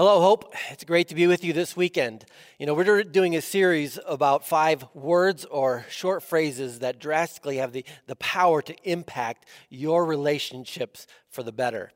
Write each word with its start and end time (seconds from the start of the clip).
Hello, 0.00 0.18
Hope. 0.22 0.54
It's 0.70 0.84
great 0.84 1.08
to 1.08 1.14
be 1.14 1.26
with 1.26 1.44
you 1.44 1.52
this 1.52 1.76
weekend. 1.76 2.24
You 2.58 2.64
know, 2.64 2.72
we're 2.72 3.04
doing 3.04 3.36
a 3.36 3.42
series 3.42 3.98
about 4.06 4.46
five 4.46 4.82
words 4.94 5.44
or 5.44 5.84
short 5.90 6.22
phrases 6.22 6.78
that 6.78 6.98
drastically 6.98 7.58
have 7.58 7.72
the, 7.72 7.84
the 8.06 8.16
power 8.16 8.62
to 8.62 8.74
impact 8.90 9.44
your 9.68 10.06
relationships 10.06 11.06
for 11.28 11.42
the 11.42 11.52
better. 11.52 11.92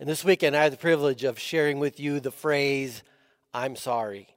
And 0.00 0.08
this 0.08 0.24
weekend, 0.24 0.56
I 0.56 0.62
have 0.62 0.72
the 0.72 0.78
privilege 0.78 1.24
of 1.24 1.38
sharing 1.38 1.78
with 1.78 2.00
you 2.00 2.20
the 2.20 2.30
phrase, 2.30 3.02
I'm 3.52 3.76
sorry. 3.76 4.28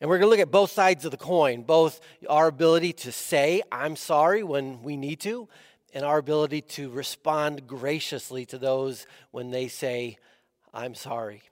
And 0.00 0.08
we're 0.08 0.18
going 0.18 0.30
to 0.30 0.30
look 0.30 0.46
at 0.46 0.52
both 0.52 0.70
sides 0.70 1.04
of 1.04 1.10
the 1.10 1.16
coin 1.16 1.62
both 1.62 2.00
our 2.28 2.46
ability 2.46 2.92
to 2.92 3.10
say, 3.10 3.62
I'm 3.72 3.96
sorry 3.96 4.44
when 4.44 4.84
we 4.84 4.96
need 4.96 5.18
to, 5.22 5.48
and 5.92 6.04
our 6.04 6.18
ability 6.18 6.60
to 6.60 6.90
respond 6.90 7.66
graciously 7.66 8.46
to 8.46 8.56
those 8.56 9.04
when 9.32 9.50
they 9.50 9.66
say, 9.66 10.16
I'm 10.72 10.94
sorry. 10.94 11.42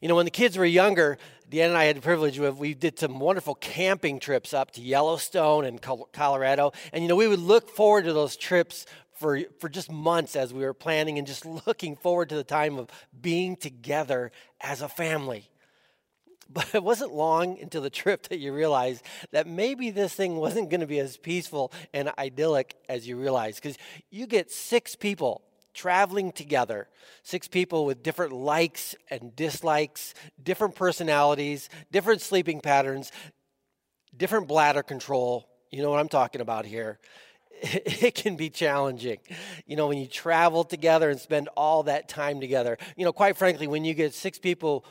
You 0.00 0.08
know, 0.08 0.14
when 0.14 0.24
the 0.24 0.30
kids 0.30 0.56
were 0.56 0.64
younger, 0.64 1.18
Deanna 1.50 1.68
and 1.68 1.76
I 1.76 1.84
had 1.84 1.96
the 1.96 2.02
privilege 2.02 2.38
of, 2.38 2.58
we 2.58 2.74
did 2.74 2.98
some 2.98 3.20
wonderful 3.20 3.54
camping 3.54 4.18
trips 4.18 4.52
up 4.52 4.72
to 4.72 4.80
Yellowstone 4.80 5.64
and 5.64 5.80
Colorado. 5.80 6.72
And, 6.92 7.02
you 7.02 7.08
know, 7.08 7.16
we 7.16 7.28
would 7.28 7.40
look 7.40 7.70
forward 7.70 8.04
to 8.04 8.12
those 8.12 8.36
trips 8.36 8.86
for, 9.12 9.40
for 9.58 9.68
just 9.68 9.90
months 9.90 10.36
as 10.36 10.52
we 10.52 10.62
were 10.64 10.74
planning 10.74 11.18
and 11.18 11.26
just 11.26 11.46
looking 11.66 11.96
forward 11.96 12.28
to 12.30 12.36
the 12.36 12.44
time 12.44 12.78
of 12.78 12.88
being 13.20 13.56
together 13.56 14.32
as 14.60 14.82
a 14.82 14.88
family. 14.88 15.50
But 16.48 16.76
it 16.76 16.84
wasn't 16.84 17.12
long 17.12 17.56
into 17.56 17.80
the 17.80 17.90
trip 17.90 18.28
that 18.28 18.38
you 18.38 18.52
realized 18.52 19.02
that 19.32 19.48
maybe 19.48 19.90
this 19.90 20.14
thing 20.14 20.36
wasn't 20.36 20.70
going 20.70 20.80
to 20.80 20.86
be 20.86 21.00
as 21.00 21.16
peaceful 21.16 21.72
and 21.92 22.12
idyllic 22.16 22.76
as 22.88 23.08
you 23.08 23.16
realized. 23.16 23.60
Because 23.60 23.76
you 24.10 24.28
get 24.28 24.52
six 24.52 24.94
people 24.94 25.42
traveling 25.76 26.32
together. 26.32 26.88
Six 27.22 27.46
people 27.46 27.84
with 27.86 28.02
different 28.02 28.32
likes 28.32 28.96
and 29.10 29.36
dislikes, 29.36 30.14
different 30.42 30.74
personalities, 30.74 31.68
different 31.92 32.22
sleeping 32.22 32.60
patterns, 32.60 33.12
different 34.16 34.48
bladder 34.48 34.82
control. 34.82 35.48
You 35.70 35.82
know 35.82 35.90
what 35.90 36.00
I'm 36.00 36.08
talking 36.08 36.40
about 36.40 36.66
here. 36.66 36.98
It 37.62 38.14
can 38.14 38.36
be 38.36 38.50
challenging, 38.50 39.18
you 39.66 39.76
know, 39.76 39.86
when 39.86 39.96
you 39.96 40.06
travel 40.06 40.62
together 40.62 41.08
and 41.08 41.18
spend 41.18 41.48
all 41.56 41.84
that 41.84 42.06
time 42.06 42.38
together. 42.38 42.76
You 42.96 43.06
know, 43.06 43.14
quite 43.14 43.38
frankly, 43.38 43.66
when 43.66 43.82
you 43.82 43.94
get 43.94 44.12
six 44.12 44.38
people 44.38 44.84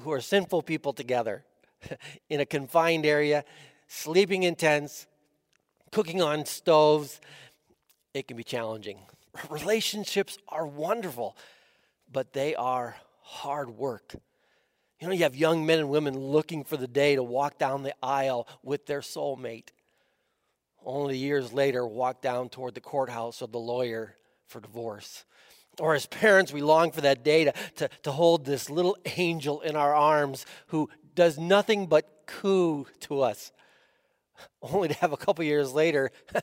who 0.00 0.12
are 0.12 0.20
sinful 0.20 0.62
people 0.62 0.92
together 0.92 1.44
in 2.30 2.40
a 2.40 2.46
confined 2.46 3.04
area, 3.04 3.44
sleeping 3.88 4.44
in 4.44 4.54
tents, 4.54 5.08
cooking 5.90 6.22
on 6.22 6.44
stoves, 6.46 7.20
it 8.14 8.28
can 8.28 8.36
be 8.36 8.44
challenging. 8.44 8.98
Relationships 9.50 10.38
are 10.48 10.66
wonderful, 10.66 11.36
but 12.12 12.32
they 12.32 12.54
are 12.54 12.96
hard 13.22 13.70
work. 13.70 14.14
You 15.00 15.08
know, 15.08 15.12
you 15.12 15.24
have 15.24 15.36
young 15.36 15.66
men 15.66 15.78
and 15.78 15.90
women 15.90 16.16
looking 16.16 16.64
for 16.64 16.76
the 16.76 16.86
day 16.86 17.16
to 17.16 17.22
walk 17.22 17.58
down 17.58 17.82
the 17.82 17.94
aisle 18.02 18.48
with 18.62 18.86
their 18.86 19.00
soulmate. 19.00 19.68
Only 20.84 21.18
years 21.18 21.52
later, 21.52 21.86
walk 21.86 22.22
down 22.22 22.48
toward 22.48 22.74
the 22.74 22.80
courthouse 22.80 23.42
or 23.42 23.48
the 23.48 23.58
lawyer 23.58 24.14
for 24.46 24.60
divorce. 24.60 25.24
Or 25.78 25.94
as 25.94 26.06
parents, 26.06 26.52
we 26.52 26.62
long 26.62 26.92
for 26.92 27.02
that 27.02 27.24
day 27.24 27.44
to, 27.44 27.52
to, 27.76 27.90
to 28.04 28.12
hold 28.12 28.44
this 28.44 28.70
little 28.70 28.96
angel 29.16 29.60
in 29.60 29.76
our 29.76 29.94
arms 29.94 30.46
who 30.68 30.88
does 31.14 31.38
nothing 31.38 31.86
but 31.86 32.22
coo 32.26 32.86
to 33.00 33.20
us 33.20 33.52
only 34.62 34.88
to 34.88 34.94
have 34.94 35.12
a 35.12 35.16
couple 35.16 35.44
years 35.44 35.72
later 35.72 36.10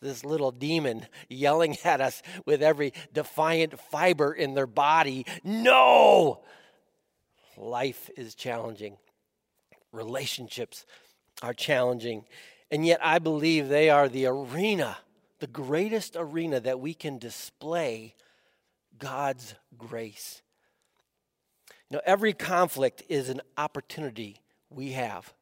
this 0.00 0.24
little 0.24 0.50
demon 0.50 1.06
yelling 1.28 1.76
at 1.84 2.00
us 2.00 2.22
with 2.46 2.62
every 2.62 2.92
defiant 3.12 3.78
fiber 3.78 4.32
in 4.32 4.54
their 4.54 4.66
body 4.66 5.26
no! 5.42 6.42
Life 7.56 8.10
is 8.16 8.34
challenging. 8.34 8.96
Relationships 9.92 10.84
are 11.40 11.54
challenging. 11.54 12.24
And 12.70 12.84
yet 12.84 13.00
i 13.02 13.18
believe 13.18 13.68
they 13.68 13.90
are 13.90 14.08
the 14.08 14.26
arena 14.26 14.96
the 15.40 15.46
greatest 15.46 16.16
arena 16.18 16.58
that 16.60 16.80
we 16.80 16.94
can 16.94 17.18
display 17.18 18.14
god's 18.98 19.54
grace. 19.76 20.42
You 21.90 21.96
know 21.96 22.02
every 22.06 22.32
conflict 22.32 23.02
is 23.08 23.28
an 23.28 23.42
opportunity 23.56 24.40
we 24.70 24.92
have 24.92 25.32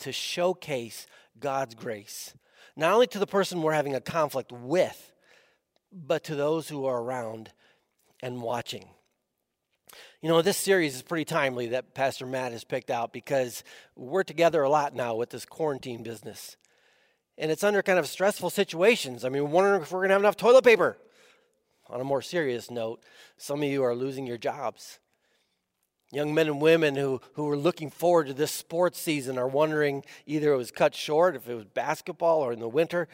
to 0.00 0.12
showcase 0.12 1.06
God's 1.38 1.74
grace, 1.74 2.34
not 2.76 2.92
only 2.92 3.06
to 3.08 3.18
the 3.18 3.26
person 3.26 3.62
we're 3.62 3.72
having 3.72 3.94
a 3.94 4.00
conflict 4.00 4.52
with, 4.52 5.12
but 5.92 6.24
to 6.24 6.34
those 6.34 6.68
who 6.68 6.86
are 6.86 7.00
around 7.00 7.52
and 8.22 8.42
watching. 8.42 8.88
You 10.22 10.28
know, 10.28 10.42
this 10.42 10.58
series 10.58 10.94
is 10.94 11.02
pretty 11.02 11.24
timely 11.24 11.68
that 11.68 11.94
Pastor 11.94 12.26
Matt 12.26 12.52
has 12.52 12.62
picked 12.64 12.90
out 12.90 13.12
because 13.12 13.64
we're 13.96 14.22
together 14.22 14.62
a 14.62 14.68
lot 14.68 14.94
now 14.94 15.14
with 15.14 15.30
this 15.30 15.46
quarantine 15.46 16.02
business. 16.02 16.56
And 17.38 17.50
it's 17.50 17.64
under 17.64 17.82
kind 17.82 17.98
of 17.98 18.06
stressful 18.06 18.50
situations. 18.50 19.24
I 19.24 19.30
mean, 19.30 19.50
wondering 19.50 19.80
if 19.82 19.90
we're 19.90 20.00
going 20.00 20.10
to 20.10 20.14
have 20.14 20.22
enough 20.22 20.36
toilet 20.36 20.64
paper. 20.64 20.98
On 21.88 22.00
a 22.00 22.04
more 22.04 22.22
serious 22.22 22.70
note, 22.70 23.02
some 23.36 23.62
of 23.62 23.68
you 23.68 23.82
are 23.82 23.96
losing 23.96 24.26
your 24.26 24.38
jobs. 24.38 25.00
Young 26.12 26.34
men 26.34 26.48
and 26.48 26.60
women 26.60 26.96
who, 26.96 27.20
who 27.34 27.44
were 27.44 27.56
looking 27.56 27.88
forward 27.88 28.26
to 28.26 28.34
this 28.34 28.50
sports 28.50 29.00
season 29.00 29.38
are 29.38 29.46
wondering 29.46 30.02
either 30.26 30.52
it 30.52 30.56
was 30.56 30.72
cut 30.72 30.94
short, 30.94 31.36
if 31.36 31.48
it 31.48 31.54
was 31.54 31.66
basketball 31.66 32.40
or 32.40 32.52
in 32.52 32.58
the 32.58 32.68
winter, 32.68 33.06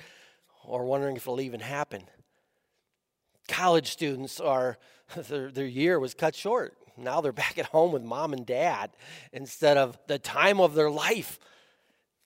or 0.65 0.87
wondering 0.87 1.17
if 1.17 1.23
it'll 1.23 1.41
even 1.41 1.61
happen. 1.61 2.05
College 3.49 3.91
students 3.91 4.41
are, 4.41 4.79
their, 5.29 5.51
their 5.51 5.67
year 5.67 6.01
was 6.01 6.15
cut 6.15 6.35
short. 6.35 6.75
Now 6.97 7.21
they're 7.21 7.33
back 7.33 7.59
at 7.59 7.67
home 7.67 7.93
with 7.93 8.03
mom 8.03 8.33
and 8.33 8.47
dad 8.47 8.91
instead 9.31 9.77
of 9.77 9.99
the 10.07 10.19
time 10.19 10.59
of 10.59 10.75
their 10.75 10.91
life 10.91 11.39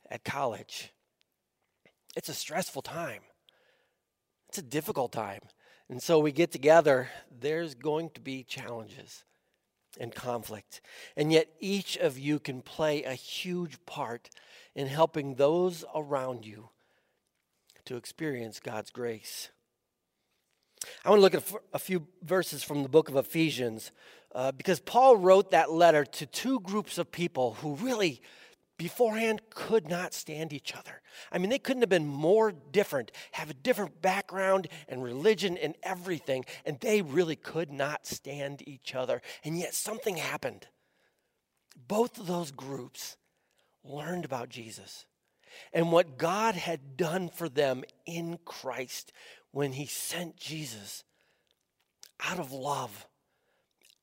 at 0.08 0.24
college. 0.24 0.92
It's 2.16 2.28
a 2.28 2.34
stressful 2.34 2.82
time, 2.82 3.22
it's 4.48 4.58
a 4.58 4.62
difficult 4.62 5.10
time. 5.10 5.40
And 5.88 6.00
so 6.00 6.20
we 6.20 6.30
get 6.30 6.52
together, 6.52 7.08
there's 7.40 7.74
going 7.74 8.10
to 8.10 8.20
be 8.20 8.44
challenges 8.44 9.24
and 9.98 10.14
conflict. 10.14 10.80
And 11.16 11.32
yet, 11.32 11.48
each 11.58 11.96
of 11.96 12.18
you 12.18 12.38
can 12.38 12.62
play 12.62 13.02
a 13.02 13.14
huge 13.14 13.84
part 13.86 14.30
in 14.74 14.86
helping 14.86 15.34
those 15.34 15.84
around 15.94 16.46
you 16.46 16.70
to 17.86 17.96
experience 17.96 18.60
God's 18.60 18.90
grace. 18.90 19.50
I 21.04 21.10
want 21.10 21.18
to 21.18 21.22
look 21.22 21.34
at 21.34 21.62
a 21.74 21.78
few 21.78 22.06
verses 22.22 22.62
from 22.62 22.82
the 22.82 22.88
book 22.88 23.08
of 23.08 23.16
Ephesians 23.16 23.90
uh, 24.34 24.52
because 24.52 24.80
Paul 24.80 25.16
wrote 25.16 25.50
that 25.50 25.72
letter 25.72 26.04
to 26.04 26.26
two 26.26 26.60
groups 26.60 26.98
of 26.98 27.10
people 27.10 27.54
who 27.54 27.74
really 27.76 28.22
beforehand 28.80 29.42
could 29.50 29.90
not 29.90 30.14
stand 30.14 30.54
each 30.54 30.74
other. 30.74 31.02
I 31.30 31.36
mean, 31.36 31.50
they 31.50 31.58
couldn't 31.58 31.82
have 31.82 31.90
been 31.90 32.06
more 32.06 32.50
different, 32.50 33.12
have 33.32 33.50
a 33.50 33.54
different 33.54 34.00
background 34.00 34.68
and 34.88 35.02
religion 35.02 35.58
and 35.58 35.74
everything, 35.82 36.46
and 36.64 36.80
they 36.80 37.02
really 37.02 37.36
could 37.36 37.70
not 37.70 38.06
stand 38.06 38.66
each 38.66 38.94
other. 38.94 39.20
And 39.44 39.58
yet 39.58 39.74
something 39.74 40.16
happened. 40.16 40.66
Both 41.88 42.18
of 42.18 42.26
those 42.26 42.52
groups 42.52 43.18
learned 43.84 44.24
about 44.24 44.48
Jesus 44.48 45.04
and 45.74 45.92
what 45.92 46.16
God 46.16 46.54
had 46.54 46.96
done 46.96 47.28
for 47.28 47.50
them 47.50 47.84
in 48.06 48.38
Christ 48.46 49.12
when 49.50 49.72
He 49.72 49.84
sent 49.84 50.38
Jesus 50.38 51.04
out 52.18 52.38
of 52.38 52.50
love, 52.50 53.06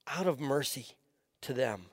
out 0.06 0.28
of 0.28 0.40
mercy 0.40 0.86
to 1.42 1.54
them. 1.54 1.88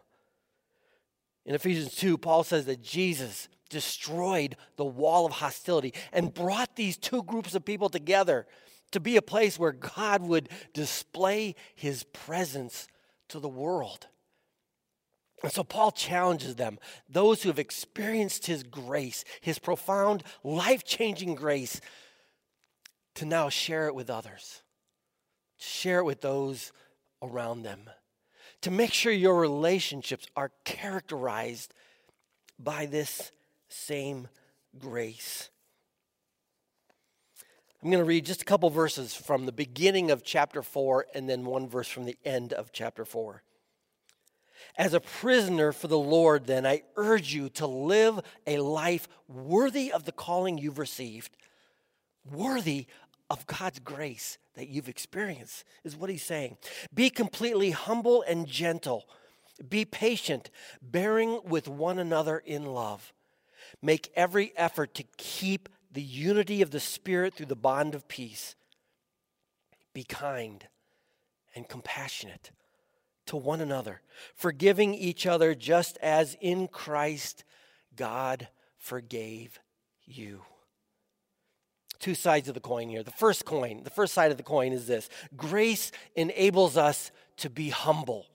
In 1.47 1.55
Ephesians 1.55 1.95
2, 1.97 2.17
Paul 2.19 2.43
says 2.43 2.67
that 2.67 2.83
Jesus 2.83 3.49
destroyed 3.69 4.57
the 4.77 4.85
wall 4.85 5.27
of 5.27 5.33
hostility 5.33 5.93
and 6.13 6.33
brought 6.33 6.77
these 6.77 6.97
two 6.97 7.23
groups 7.23 7.55
of 7.55 7.65
people 7.65 7.89
together 7.89 8.47
to 8.93 9.01
be 9.01 9.17
a 9.17 9.23
place 9.23 9.59
where 9.59 9.73
God 9.73 10.23
would 10.23 10.49
display 10.73 11.55
his 11.75 12.05
presence 12.05 12.87
to 13.29 13.41
the 13.41 13.49
world. 13.49 14.07
And 15.43 15.53
so 15.53 15.65
Paul 15.65 15.91
challenges 15.91 16.55
them, 16.55 16.79
those 17.09 17.43
who 17.43 17.51
have 17.51 17.59
experienced 17.59 18.47
his 18.47 18.63
grace, 18.63 19.25
his 19.41 19.59
profound, 19.59 20.23
life 20.43 20.85
changing 20.85 21.35
grace, 21.35 21.81
to 23.17 23.27
now 23.27 23.49
share 23.49 23.87
it 23.89 23.95
with 23.95 24.09
others, 24.09 24.63
share 25.59 25.99
it 25.99 26.05
with 26.05 26.21
those 26.21 26.73
around 27.23 27.63
them 27.63 27.91
to 28.65 28.71
make 28.71 28.95
sure 28.95 29.13
your 29.13 29.39
relationships 29.39 30.27
are 30.35 30.51
characterized 30.65 31.75
by 32.59 32.87
this 32.87 33.31
same 33.69 34.27
grace. 34.79 35.51
I'm 37.83 37.91
going 37.91 38.03
to 38.03 38.09
read 38.09 38.25
just 38.25 38.41
a 38.41 38.47
couple 38.47 38.71
verses 38.71 39.15
from 39.15 39.45
the 39.45 39.53
beginning 39.53 40.11
of 40.11 40.25
chapter 40.25 40.63
4 40.63 41.09
and 41.15 41.29
then 41.29 41.45
one 41.45 41.69
verse 41.69 41.89
from 41.89 42.07
the 42.07 42.17
end 42.25 42.55
of 42.55 42.73
chapter 42.73 43.05
4. 43.05 43.43
As 44.79 44.95
a 44.95 45.01
prisoner 45.01 45.71
for 45.71 45.89
the 45.89 45.99
Lord, 45.99 46.47
then, 46.47 46.65
I 46.65 46.85
urge 46.97 47.35
you 47.35 47.51
to 47.51 47.67
live 47.67 48.21
a 48.47 48.57
life 48.61 49.09
worthy 49.29 49.93
of 49.93 50.05
the 50.05 50.13
calling 50.13 50.57
you've 50.57 50.79
received, 50.79 51.37
worthy 52.25 52.87
of 53.31 53.47
God's 53.47 53.79
grace 53.79 54.39
that 54.55 54.69
you've 54.69 54.89
experienced, 54.89 55.65
is 55.83 55.97
what 55.97 56.11
he's 56.11 56.23
saying. 56.23 56.57
Be 56.93 57.11
completely 57.11 57.71
humble 57.71 58.23
and 58.23 58.47
gentle. 58.47 59.07
Be 59.69 59.85
patient, 59.85 60.51
bearing 60.83 61.41
with 61.45 61.69
one 61.69 61.99
another 61.99 62.39
in 62.39 62.67
love. 62.67 63.13
Make 63.83 64.13
every 64.15 64.53
effort 64.57 64.95
to 64.95 65.05
keep 65.17 65.69
the 65.93 66.03
unity 66.03 66.61
of 66.61 66.71
the 66.71 66.81
Spirit 66.81 67.35
through 67.35 67.47
the 67.47 67.57
bond 67.57 67.95
of 67.95 68.09
peace. 68.09 68.57
Be 69.93 70.05
kind 70.05 70.67
and 71.55 71.69
compassionate 71.69 72.51
to 73.27 73.37
one 73.37 73.61
another, 73.61 74.03
forgiving 74.35 74.95
each 74.95 75.27
other 75.27 75.55
just 75.55 75.97
as 76.03 76.37
in 76.41 76.69
Christ 76.69 77.45
God 77.97 78.49
forgave 78.77 79.61
you. 80.05 80.43
Two 81.99 82.15
sides 82.15 82.49
of 82.49 82.55
the 82.55 82.61
coin 82.61 82.89
here. 82.89 83.03
The 83.03 83.11
first 83.11 83.45
coin, 83.45 83.83
the 83.83 83.91
first 83.91 84.15
side 84.15 84.31
of 84.31 84.37
the 84.37 84.43
coin 84.43 84.73
is 84.73 84.87
this 84.87 85.09
grace 85.37 85.93
enables 86.17 86.77
us 86.77 87.11
to 87.39 87.51
be 87.51 87.71
humble, 87.71 88.27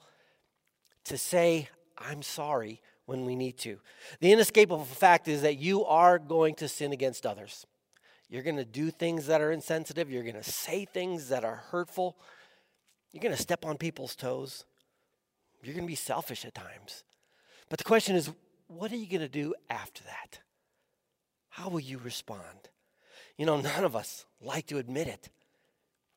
to 1.06 1.18
say, 1.18 1.70
I'm 1.98 2.22
sorry 2.22 2.82
when 3.06 3.26
we 3.26 3.36
need 3.36 3.58
to. 3.60 3.80
The 4.20 4.32
inescapable 4.32 4.86
fact 4.86 5.28
is 5.28 5.42
that 5.42 5.58
you 5.58 5.86
are 5.86 6.20
going 6.20 6.56
to 6.56 6.68
sin 6.68 6.94
against 6.94 7.26
others. 7.26 7.66
You're 8.30 8.44
going 8.44 8.58
to 8.58 8.66
do 8.66 8.92
things 8.92 9.28
that 9.28 9.42
are 9.42 9.52
insensitive. 9.52 10.12
You're 10.12 10.24
going 10.24 10.36
to 10.36 10.44
say 10.44 10.86
things 10.86 11.30
that 11.30 11.44
are 11.44 11.64
hurtful. 11.72 12.16
You're 13.12 13.24
going 13.24 13.36
to 13.36 13.42
step 13.42 13.66
on 13.66 13.78
people's 13.78 14.16
toes. 14.16 14.66
You're 15.64 15.74
going 15.74 15.86
to 15.88 15.92
be 15.92 15.96
selfish 15.96 16.46
at 16.46 16.54
times. 16.54 17.04
But 17.70 17.80
the 17.80 17.86
question 17.86 18.16
is, 18.16 18.32
what 18.68 18.92
are 18.92 18.96
you 18.96 19.08
going 19.08 19.22
to 19.22 19.28
do 19.28 19.56
after 19.70 20.04
that? 20.04 20.40
How 21.50 21.70
will 21.70 21.80
you 21.80 21.98
respond? 21.98 22.70
You 23.40 23.46
know, 23.48 23.60
none 23.62 23.84
of 23.84 23.96
us 23.96 24.26
like 24.40 24.68
to 24.68 24.78
admit 24.78 25.08
it. 25.08 25.30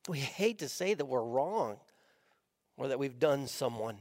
We 0.08 0.19
hate 0.19 0.58
to 0.58 0.69
say 0.69 0.92
that 0.92 1.06
we're 1.06 1.22
wrong 1.22 1.76
or 2.76 2.88
that 2.88 2.98
we've 2.98 3.19
done 3.19 3.46
someone 3.46 3.96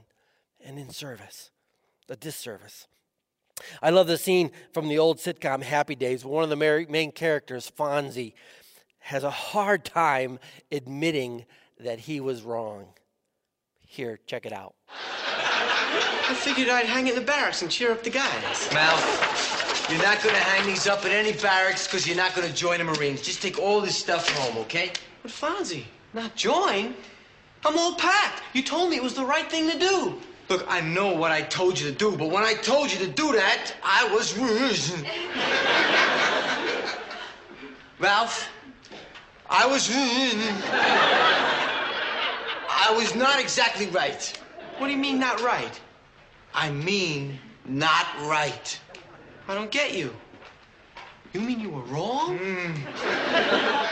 an 0.65 0.77
inservice, 0.77 1.51
a 2.09 2.15
disservice. 2.15 2.87
I 3.81 3.91
love 3.91 4.07
the 4.07 4.17
scene 4.17 4.51
from 4.73 4.89
the 4.89 4.97
old 4.97 5.17
sitcom 5.17 5.61
Happy 5.61 5.95
Days. 5.95 6.25
Where 6.25 6.33
one 6.33 6.43
of 6.43 6.49
the 6.49 6.85
main 6.89 7.11
characters, 7.11 7.71
Fonzie, 7.75 8.33
has 8.99 9.23
a 9.23 9.31
hard 9.31 9.85
time 9.85 10.39
admitting 10.71 11.45
that 11.79 11.99
he 11.99 12.19
was 12.19 12.43
wrong. 12.43 12.87
Here, 13.79 14.19
check 14.25 14.45
it 14.45 14.53
out. 14.53 14.75
I 14.89 16.33
figured 16.35 16.69
I'd 16.69 16.85
hang 16.85 17.07
in 17.07 17.15
the 17.15 17.21
barracks 17.21 17.61
and 17.61 17.69
cheer 17.69 17.91
up 17.91 18.03
the 18.03 18.09
guys. 18.09 18.69
Mal, 18.71 18.95
you're 19.91 20.01
not 20.01 20.23
gonna 20.23 20.37
hang 20.37 20.65
these 20.67 20.87
up 20.87 21.03
at 21.05 21.11
any 21.11 21.33
barracks 21.33 21.85
because 21.85 22.07
you're 22.07 22.15
not 22.15 22.33
gonna 22.33 22.53
join 22.53 22.77
the 22.77 22.85
Marines. 22.85 23.21
Just 23.21 23.41
take 23.41 23.59
all 23.59 23.81
this 23.81 23.97
stuff 23.97 24.29
home, 24.37 24.57
okay? 24.59 24.93
But 25.21 25.31
Fonzie, 25.31 25.83
not 26.13 26.33
join? 26.35 26.95
I'm 27.65 27.77
all 27.77 27.95
packed. 27.95 28.41
You 28.53 28.63
told 28.63 28.89
me 28.89 28.95
it 28.95 29.03
was 29.03 29.13
the 29.13 29.25
right 29.25 29.51
thing 29.51 29.69
to 29.69 29.77
do. 29.77 30.17
Look, 30.49 30.65
I 30.67 30.81
know 30.81 31.13
what 31.13 31.31
I 31.31 31.41
told 31.41 31.79
you 31.79 31.87
to 31.89 31.93
do, 31.93 32.17
but 32.17 32.29
when 32.29 32.43
I 32.43 32.53
told 32.55 32.91
you 32.91 32.97
to 32.99 33.07
do 33.07 33.31
that, 33.33 33.73
I 33.83 34.11
was. 34.13 34.37
Ralph, 37.99 38.49
I 39.49 39.65
was. 39.67 39.89
I 42.69 42.93
was 42.95 43.15
not 43.15 43.39
exactly 43.39 43.87
right. 43.87 44.39
What 44.77 44.87
do 44.87 44.93
you 44.93 44.99
mean, 44.99 45.19
not 45.19 45.41
right? 45.41 45.79
I 46.53 46.69
mean, 46.71 47.39
not 47.65 48.05
right. 48.23 48.79
I 49.51 49.53
don't 49.53 49.69
get 49.69 49.93
you. 49.93 50.15
You 51.33 51.41
mean 51.41 51.59
you 51.59 51.71
were 51.71 51.81
wrong? 51.81 52.39
Mm. 52.39 53.91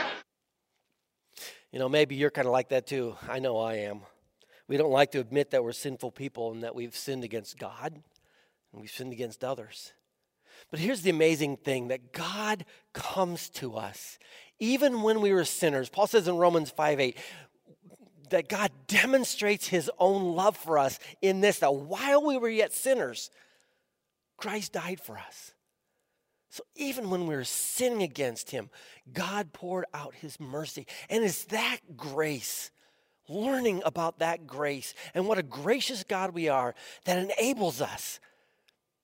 you 1.70 1.78
know, 1.78 1.86
maybe 1.86 2.14
you're 2.14 2.30
kind 2.30 2.46
of 2.46 2.52
like 2.52 2.70
that 2.70 2.86
too. 2.86 3.14
I 3.28 3.40
know 3.40 3.58
I 3.58 3.74
am. 3.74 4.00
We 4.68 4.78
don't 4.78 4.90
like 4.90 5.10
to 5.10 5.20
admit 5.20 5.50
that 5.50 5.62
we're 5.62 5.72
sinful 5.72 6.12
people 6.12 6.52
and 6.52 6.62
that 6.62 6.74
we've 6.74 6.96
sinned 6.96 7.24
against 7.24 7.58
God 7.58 7.92
and 7.92 8.80
we've 8.80 8.90
sinned 8.90 9.12
against 9.12 9.44
others. 9.44 9.92
But 10.70 10.80
here's 10.80 11.02
the 11.02 11.10
amazing 11.10 11.58
thing 11.58 11.88
that 11.88 12.14
God 12.14 12.64
comes 12.94 13.50
to 13.50 13.76
us 13.76 14.18
even 14.60 15.02
when 15.02 15.20
we 15.20 15.34
were 15.34 15.44
sinners. 15.44 15.90
Paul 15.90 16.06
says 16.06 16.26
in 16.26 16.36
Romans 16.36 16.70
5 16.70 17.00
8, 17.00 17.18
that 18.30 18.48
God 18.48 18.70
demonstrates 18.86 19.68
his 19.68 19.90
own 19.98 20.34
love 20.34 20.56
for 20.56 20.78
us 20.78 20.98
in 21.20 21.42
this 21.42 21.58
that 21.58 21.74
while 21.74 22.24
we 22.24 22.38
were 22.38 22.48
yet 22.48 22.72
sinners, 22.72 23.30
Christ 24.40 24.72
died 24.72 25.00
for 25.00 25.18
us. 25.18 25.52
So 26.48 26.64
even 26.74 27.10
when 27.10 27.26
we 27.26 27.36
were 27.36 27.44
sinning 27.44 28.02
against 28.02 28.50
him, 28.50 28.70
God 29.12 29.52
poured 29.52 29.84
out 29.94 30.14
his 30.16 30.40
mercy. 30.40 30.86
And 31.08 31.22
it's 31.22 31.44
that 31.44 31.78
grace 31.96 32.72
learning 33.30 33.82
about 33.86 34.18
that 34.18 34.46
grace 34.46 34.92
and 35.14 35.26
what 35.26 35.38
a 35.38 35.42
gracious 35.42 36.02
God 36.02 36.34
we 36.34 36.48
are 36.48 36.74
that 37.04 37.18
enables 37.18 37.80
us 37.80 38.18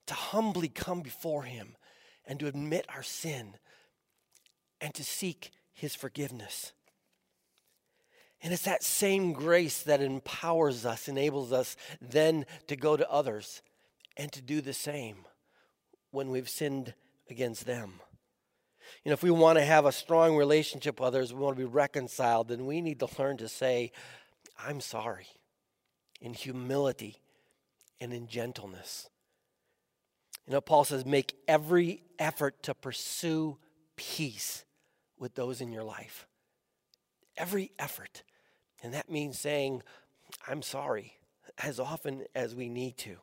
to 0.07 0.13
humbly 0.13 0.67
come 0.67 1.01
before 1.01 1.43
Him 1.43 1.75
and 2.25 2.39
to 2.39 2.47
admit 2.47 2.85
our 2.93 3.03
sin 3.03 3.55
and 4.81 4.93
to 4.93 5.03
seek 5.03 5.51
His 5.73 5.95
forgiveness. 5.95 6.73
And 8.43 8.53
it's 8.53 8.63
that 8.63 8.83
same 8.83 9.33
grace 9.33 9.81
that 9.83 10.01
empowers 10.01 10.85
us, 10.85 11.07
enables 11.07 11.51
us 11.51 11.75
then 12.01 12.45
to 12.67 12.75
go 12.75 12.95
to 12.95 13.09
others 13.09 13.61
and 14.17 14.31
to 14.33 14.41
do 14.41 14.61
the 14.61 14.73
same 14.73 15.17
when 16.11 16.29
we've 16.29 16.49
sinned 16.49 16.93
against 17.29 17.65
them. 17.65 17.93
You 19.03 19.09
know, 19.09 19.13
if 19.13 19.23
we 19.23 19.31
want 19.31 19.59
to 19.59 19.65
have 19.65 19.85
a 19.85 19.91
strong 19.91 20.35
relationship 20.35 20.99
with 20.99 21.07
others, 21.07 21.33
we 21.33 21.39
want 21.39 21.55
to 21.57 21.61
be 21.61 21.65
reconciled, 21.65 22.47
then 22.47 22.65
we 22.65 22.81
need 22.81 22.99
to 22.99 23.07
learn 23.19 23.37
to 23.37 23.47
say, 23.47 23.91
I'm 24.57 24.81
sorry, 24.81 25.27
in 26.19 26.33
humility 26.33 27.17
and 28.01 28.13
in 28.13 28.27
gentleness. 28.27 29.09
You 30.47 30.53
know, 30.53 30.61
Paul 30.61 30.85
says, 30.85 31.05
make 31.05 31.35
every 31.47 32.01
effort 32.17 32.63
to 32.63 32.73
pursue 32.73 33.57
peace 33.97 34.63
with 35.19 35.35
those 35.35 35.61
in 35.61 35.71
your 35.71 35.83
life. 35.83 36.27
Every 37.35 37.71
effort. 37.77 38.23
And 38.81 38.93
that 38.93 39.11
means 39.11 39.37
saying, 39.37 39.83
I'm 40.47 40.61
sorry, 40.61 41.17
as 41.61 41.79
often 41.79 42.23
as 42.33 42.55
we 42.55 42.69
need 42.69 42.97
to. 42.99 43.17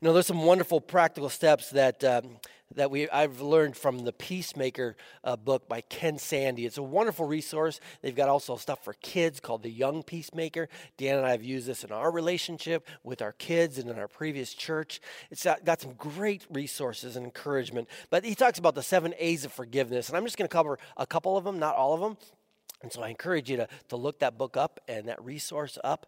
You 0.00 0.06
know, 0.06 0.12
there's 0.12 0.26
some 0.26 0.42
wonderful 0.42 0.80
practical 0.80 1.28
steps 1.28 1.70
that 1.70 2.02
um, 2.04 2.38
that 2.74 2.90
we 2.90 3.08
I've 3.10 3.40
learned 3.40 3.76
from 3.76 4.00
the 4.00 4.12
Peacemaker 4.12 4.96
uh, 5.24 5.36
book 5.36 5.68
by 5.68 5.80
Ken 5.80 6.18
Sande. 6.18 6.60
It's 6.60 6.78
a 6.78 6.82
wonderful 6.82 7.26
resource. 7.26 7.80
They've 8.00 8.14
got 8.14 8.28
also 8.28 8.56
stuff 8.56 8.84
for 8.84 8.94
kids 8.94 9.40
called 9.40 9.62
the 9.62 9.70
Young 9.70 10.02
Peacemaker. 10.02 10.68
Dan 10.96 11.18
and 11.18 11.26
I 11.26 11.30
have 11.30 11.42
used 11.42 11.66
this 11.66 11.82
in 11.82 11.90
our 11.90 12.10
relationship 12.10 12.86
with 13.02 13.22
our 13.22 13.32
kids 13.32 13.78
and 13.78 13.90
in 13.90 13.98
our 13.98 14.08
previous 14.08 14.54
church. 14.54 15.00
It's 15.30 15.44
got 15.64 15.80
some 15.80 15.94
great 15.94 16.46
resources 16.50 17.16
and 17.16 17.24
encouragement. 17.24 17.88
But 18.08 18.24
he 18.24 18.34
talks 18.34 18.58
about 18.58 18.74
the 18.74 18.82
seven 18.82 19.14
A's 19.18 19.44
of 19.44 19.52
forgiveness, 19.52 20.08
and 20.08 20.16
I'm 20.16 20.24
just 20.24 20.38
going 20.38 20.48
to 20.48 20.52
cover 20.52 20.78
a 20.96 21.06
couple 21.06 21.36
of 21.36 21.44
them, 21.44 21.58
not 21.58 21.74
all 21.74 21.94
of 21.94 22.00
them. 22.00 22.16
And 22.82 22.92
so 22.92 23.02
I 23.02 23.08
encourage 23.08 23.50
you 23.50 23.58
to, 23.58 23.68
to 23.88 23.96
look 23.96 24.20
that 24.20 24.38
book 24.38 24.56
up 24.56 24.80
and 24.88 25.08
that 25.08 25.22
resource 25.22 25.76
up. 25.84 26.06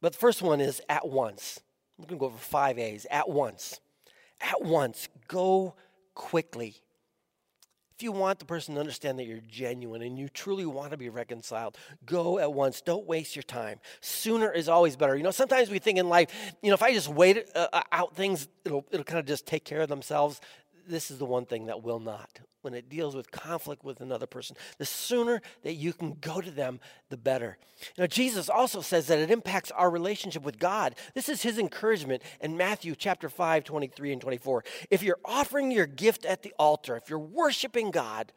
But 0.00 0.12
the 0.12 0.18
first 0.18 0.42
one 0.42 0.60
is 0.60 0.82
at 0.88 1.08
once. 1.08 1.60
I'm 1.98 2.04
going 2.04 2.18
to 2.18 2.20
go 2.20 2.26
over 2.26 2.38
five 2.38 2.78
A's. 2.78 3.06
At 3.10 3.28
once. 3.28 3.80
At 4.40 4.62
once. 4.62 5.08
Go 5.28 5.74
quickly. 6.14 6.76
If 7.96 8.02
you 8.02 8.10
want 8.10 8.40
the 8.40 8.44
person 8.44 8.74
to 8.74 8.80
understand 8.80 9.20
that 9.20 9.24
you're 9.24 9.38
genuine 9.48 10.02
and 10.02 10.18
you 10.18 10.28
truly 10.28 10.66
want 10.66 10.90
to 10.90 10.96
be 10.96 11.08
reconciled, 11.10 11.78
go 12.04 12.40
at 12.40 12.52
once. 12.52 12.80
Don't 12.80 13.06
waste 13.06 13.36
your 13.36 13.44
time. 13.44 13.78
Sooner 14.00 14.50
is 14.50 14.68
always 14.68 14.96
better. 14.96 15.16
You 15.16 15.22
know, 15.22 15.30
sometimes 15.30 15.70
we 15.70 15.78
think 15.78 15.98
in 15.98 16.08
life, 16.08 16.28
you 16.60 16.70
know, 16.70 16.74
if 16.74 16.82
I 16.82 16.92
just 16.92 17.08
wait 17.08 17.48
uh, 17.54 17.82
out 17.92 18.16
things, 18.16 18.48
it'll, 18.64 18.84
it'll 18.90 19.04
kind 19.04 19.20
of 19.20 19.26
just 19.26 19.46
take 19.46 19.64
care 19.64 19.80
of 19.80 19.88
themselves 19.88 20.40
this 20.86 21.10
is 21.10 21.18
the 21.18 21.24
one 21.24 21.46
thing 21.46 21.66
that 21.66 21.82
will 21.82 22.00
not. 22.00 22.40
When 22.64 22.74
it 22.74 22.88
deals 22.88 23.14
with 23.14 23.30
conflict 23.30 23.84
with 23.84 24.00
another 24.00 24.26
person, 24.26 24.56
the 24.78 24.86
sooner 24.86 25.42
that 25.62 25.74
you 25.74 25.92
can 25.92 26.16
go 26.20 26.40
to 26.40 26.50
them, 26.50 26.80
the 27.10 27.16
better. 27.18 27.58
Now, 27.98 28.06
Jesus 28.06 28.48
also 28.48 28.80
says 28.80 29.06
that 29.08 29.18
it 29.18 29.30
impacts 29.30 29.70
our 29.70 29.90
relationship 29.90 30.42
with 30.42 30.58
God. 30.58 30.94
This 31.14 31.28
is 31.28 31.42
his 31.42 31.58
encouragement 31.58 32.22
in 32.40 32.56
Matthew 32.56 32.94
chapter 32.96 33.28
5, 33.28 33.64
23 33.64 34.12
and 34.12 34.20
24. 34.20 34.64
If 34.90 35.02
you're 35.02 35.18
offering 35.24 35.70
your 35.70 35.86
gift 35.86 36.24
at 36.24 36.42
the 36.42 36.54
altar, 36.58 36.96
if 36.96 37.10
you're 37.10 37.18
worshiping 37.18 37.90
God, 37.90 38.32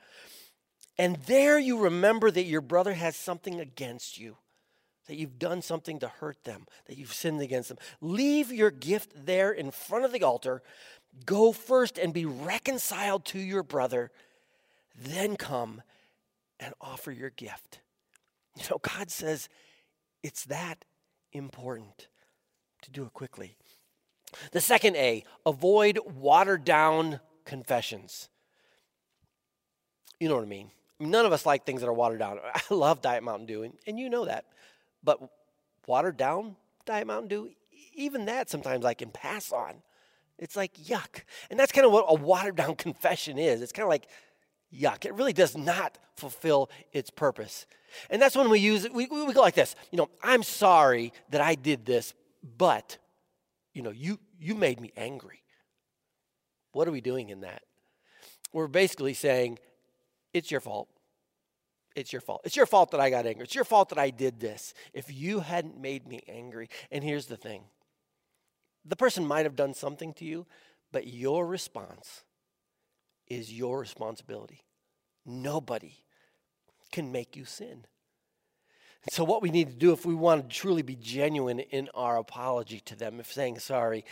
and 0.97 1.15
there 1.27 1.57
you 1.57 1.79
remember 1.79 2.29
that 2.29 2.43
your 2.43 2.61
brother 2.61 2.93
has 2.93 3.15
something 3.15 3.59
against 3.59 4.17
you, 4.17 4.37
that 5.07 5.15
you've 5.15 5.39
done 5.39 5.61
something 5.61 5.99
to 5.99 6.07
hurt 6.07 6.43
them, 6.43 6.65
that 6.87 6.97
you've 6.97 7.13
sinned 7.13 7.41
against 7.41 7.69
them, 7.69 7.77
leave 8.01 8.51
your 8.51 8.71
gift 8.71 9.25
there 9.25 9.51
in 9.51 9.71
front 9.71 10.05
of 10.05 10.11
the 10.11 10.23
altar. 10.23 10.61
Go 11.25 11.51
first 11.51 11.97
and 11.97 12.13
be 12.13 12.25
reconciled 12.25 13.25
to 13.25 13.39
your 13.39 13.63
brother, 13.63 14.11
then 14.95 15.35
come 15.35 15.81
and 16.59 16.73
offer 16.79 17.11
your 17.11 17.29
gift. 17.29 17.79
You 18.55 18.63
know, 18.69 18.79
God 18.81 19.11
says 19.11 19.49
it's 20.23 20.45
that 20.45 20.85
important 21.31 22.07
to 22.81 22.91
do 22.91 23.03
it 23.05 23.13
quickly. 23.13 23.55
The 24.51 24.61
second 24.61 24.95
A, 24.95 25.23
avoid 25.45 25.99
watered 26.05 26.65
down 26.65 27.19
confessions. 27.45 28.29
You 30.19 30.29
know 30.29 30.35
what 30.35 30.43
I 30.43 30.47
mean? 30.47 30.71
None 30.99 31.25
of 31.25 31.31
us 31.31 31.45
like 31.45 31.65
things 31.65 31.81
that 31.81 31.87
are 31.87 31.93
watered 31.93 32.19
down. 32.19 32.39
I 32.53 32.73
love 32.73 33.01
Diet 33.01 33.23
Mountain 33.23 33.45
Dew, 33.45 33.63
and, 33.63 33.73
and 33.85 33.99
you 33.99 34.09
know 34.09 34.25
that. 34.25 34.45
But 35.03 35.19
watered 35.85 36.17
down 36.17 36.55
Diet 36.85 37.07
Mountain 37.07 37.29
Dew, 37.29 37.51
even 37.93 38.25
that 38.25 38.49
sometimes 38.49 38.85
I 38.85 38.93
can 38.93 39.09
pass 39.09 39.51
on. 39.51 39.75
It's 40.37 40.55
like 40.55 40.75
yuck. 40.75 41.23
And 41.49 41.59
that's 41.59 41.71
kind 41.71 41.85
of 41.85 41.91
what 41.91 42.05
a 42.07 42.15
watered 42.15 42.55
down 42.55 42.75
confession 42.87 43.37
is. 43.37 43.61
It's 43.61 43.71
kind 43.71 43.83
of 43.83 43.89
like 43.89 44.07
yuck. 44.73 45.05
It 45.05 45.13
really 45.13 45.33
does 45.33 45.57
not 45.57 45.97
fulfill 46.15 46.69
its 46.91 47.09
purpose. 47.09 47.65
And 48.09 48.21
that's 48.21 48.35
when 48.35 48.49
we 48.49 48.59
use 48.59 48.87
we, 48.89 49.07
we 49.07 49.33
go 49.33 49.41
like 49.41 49.55
this, 49.55 49.75
you 49.91 49.97
know, 49.97 50.09
I'm 50.21 50.43
sorry 50.43 51.13
that 51.29 51.41
I 51.41 51.55
did 51.55 51.85
this, 51.85 52.13
but, 52.57 52.97
you 53.73 53.81
know, 53.81 53.91
you, 53.91 54.19
you 54.39 54.55
made 54.55 54.79
me 54.79 54.91
angry. 54.97 55.43
What 56.73 56.87
are 56.87 56.91
we 56.91 57.01
doing 57.01 57.29
in 57.29 57.41
that? 57.41 57.63
We're 58.53 58.67
basically 58.67 59.13
saying, 59.13 59.59
it's 60.33 60.51
your 60.51 60.61
fault. 60.61 60.89
It's 61.95 62.13
your 62.13 62.21
fault. 62.21 62.41
It's 62.43 62.55
your 62.55 62.67
fault 62.67 62.91
that 62.91 62.99
I 62.99 63.09
got 63.09 63.25
angry. 63.25 63.43
It's 63.43 63.55
your 63.55 63.63
fault 63.63 63.89
that 63.89 63.97
I 63.97 64.11
did 64.11 64.39
this. 64.39 64.75
If 64.93 65.11
you 65.11 65.39
hadn't 65.39 65.79
made 65.79 66.07
me 66.07 66.21
angry, 66.27 66.69
and 66.91 67.03
here's 67.03 67.25
the 67.25 67.37
thing 67.37 67.63
the 68.87 68.95
person 68.95 69.25
might 69.25 69.45
have 69.45 69.55
done 69.55 69.73
something 69.73 70.13
to 70.15 70.25
you, 70.25 70.45
but 70.91 71.07
your 71.07 71.45
response 71.45 72.23
is 73.27 73.53
your 73.53 73.79
responsibility. 73.79 74.61
Nobody 75.25 76.05
can 76.91 77.11
make 77.11 77.35
you 77.35 77.45
sin. 77.45 77.85
So, 79.11 79.23
what 79.23 79.41
we 79.41 79.51
need 79.51 79.69
to 79.69 79.75
do 79.75 79.93
if 79.93 80.05
we 80.05 80.15
want 80.15 80.49
to 80.49 80.55
truly 80.55 80.81
be 80.81 80.95
genuine 80.95 81.59
in 81.59 81.89
our 81.93 82.17
apology 82.17 82.79
to 82.81 82.95
them, 82.95 83.19
if 83.19 83.31
saying 83.31 83.59
sorry, 83.59 84.05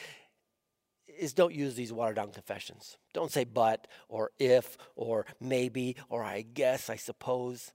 is 1.07 1.33
don't 1.33 1.53
use 1.53 1.75
these 1.75 1.93
watered 1.93 2.17
down 2.17 2.31
confessions. 2.31 2.97
Don't 3.13 3.31
say 3.31 3.43
but 3.43 3.87
or 4.09 4.31
if 4.39 4.77
or 4.95 5.25
maybe 5.39 5.95
or 6.09 6.23
I 6.23 6.41
guess, 6.41 6.89
I 6.89 6.95
suppose. 6.97 7.71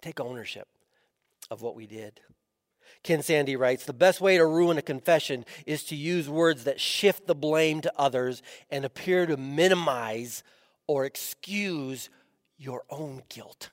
Take 0.00 0.20
ownership 0.20 0.68
of 1.50 1.60
what 1.62 1.74
we 1.74 1.86
did. 1.86 2.20
Ken 3.02 3.22
Sande 3.22 3.58
writes 3.58 3.84
The 3.84 3.92
best 3.92 4.20
way 4.20 4.36
to 4.36 4.46
ruin 4.46 4.78
a 4.78 4.82
confession 4.82 5.44
is 5.66 5.84
to 5.84 5.96
use 5.96 6.28
words 6.28 6.64
that 6.64 6.80
shift 6.80 7.26
the 7.26 7.34
blame 7.34 7.80
to 7.80 7.92
others 7.96 8.42
and 8.70 8.84
appear 8.84 9.26
to 9.26 9.36
minimize 9.36 10.42
or 10.86 11.04
excuse 11.04 12.10
your 12.58 12.82
own 12.90 13.22
guilt. 13.28 13.70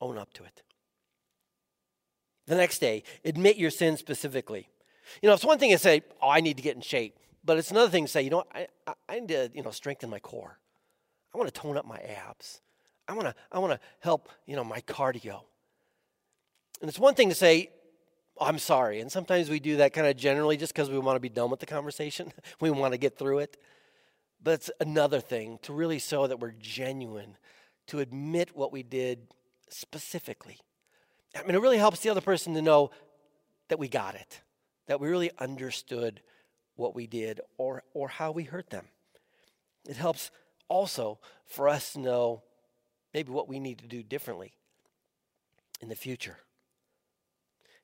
Own 0.00 0.16
up 0.16 0.32
to 0.34 0.44
it. 0.44 0.62
The 2.46 2.56
next 2.56 2.78
day, 2.78 3.04
admit 3.24 3.56
your 3.56 3.70
sin 3.70 3.96
specifically. 3.96 4.68
You 5.20 5.28
know, 5.28 5.34
it's 5.34 5.44
one 5.44 5.58
thing 5.58 5.70
to 5.70 5.78
say, 5.78 6.02
oh, 6.20 6.30
I 6.30 6.40
need 6.40 6.56
to 6.56 6.62
get 6.62 6.76
in 6.76 6.82
shape. 6.82 7.18
But 7.44 7.58
it's 7.58 7.70
another 7.70 7.90
thing 7.90 8.06
to 8.06 8.10
say, 8.10 8.22
you 8.22 8.30
know, 8.30 8.44
I, 8.54 8.66
I 9.08 9.20
need 9.20 9.28
to, 9.28 9.50
you 9.54 9.62
know, 9.62 9.70
strengthen 9.70 10.08
my 10.08 10.18
core. 10.18 10.58
I 11.34 11.38
want 11.38 11.52
to 11.52 11.60
tone 11.60 11.76
up 11.76 11.86
my 11.86 11.98
abs. 11.98 12.60
I 13.08 13.14
want 13.14 13.26
to, 13.26 13.34
I 13.50 13.58
want 13.58 13.72
to 13.72 13.80
help, 14.00 14.28
you 14.46 14.56
know, 14.56 14.64
my 14.64 14.80
cardio. 14.82 15.42
And 16.80 16.88
it's 16.88 16.98
one 16.98 17.14
thing 17.14 17.28
to 17.28 17.34
say, 17.34 17.70
I'm 18.40 18.58
sorry. 18.58 19.00
And 19.00 19.10
sometimes 19.10 19.48
we 19.48 19.60
do 19.60 19.76
that 19.76 19.92
kind 19.92 20.06
of 20.06 20.16
generally 20.16 20.56
just 20.56 20.74
because 20.74 20.90
we 20.90 20.98
want 20.98 21.16
to 21.16 21.20
be 21.20 21.28
done 21.28 21.50
with 21.50 21.60
the 21.60 21.66
conversation. 21.66 22.32
we 22.60 22.70
want 22.70 22.92
to 22.92 22.98
get 22.98 23.18
through 23.18 23.38
it. 23.38 23.56
But 24.42 24.54
it's 24.54 24.70
another 24.80 25.20
thing 25.20 25.58
to 25.62 25.72
really 25.72 25.98
show 25.98 26.26
that 26.26 26.40
we're 26.40 26.54
genuine, 26.58 27.36
to 27.88 28.00
admit 28.00 28.56
what 28.56 28.72
we 28.72 28.82
did 28.82 29.28
specifically. 29.68 30.58
I 31.36 31.42
mean, 31.42 31.54
it 31.54 31.60
really 31.60 31.78
helps 31.78 32.00
the 32.00 32.10
other 32.10 32.20
person 32.20 32.54
to 32.54 32.62
know 32.62 32.90
that 33.68 33.78
we 33.78 33.88
got 33.88 34.14
it, 34.16 34.40
that 34.86 35.00
we 35.00 35.08
really 35.08 35.30
understood 35.38 36.20
what 36.74 36.94
we 36.94 37.06
did 37.06 37.40
or, 37.56 37.84
or 37.94 38.08
how 38.08 38.32
we 38.32 38.44
hurt 38.44 38.70
them. 38.70 38.86
It 39.88 39.96
helps 39.96 40.30
also 40.68 41.18
for 41.46 41.68
us 41.68 41.92
to 41.92 42.00
know 42.00 42.42
maybe 43.14 43.30
what 43.30 43.48
we 43.48 43.60
need 43.60 43.78
to 43.78 43.86
do 43.86 44.02
differently 44.02 44.52
in 45.80 45.88
the 45.88 45.94
future. 45.94 46.38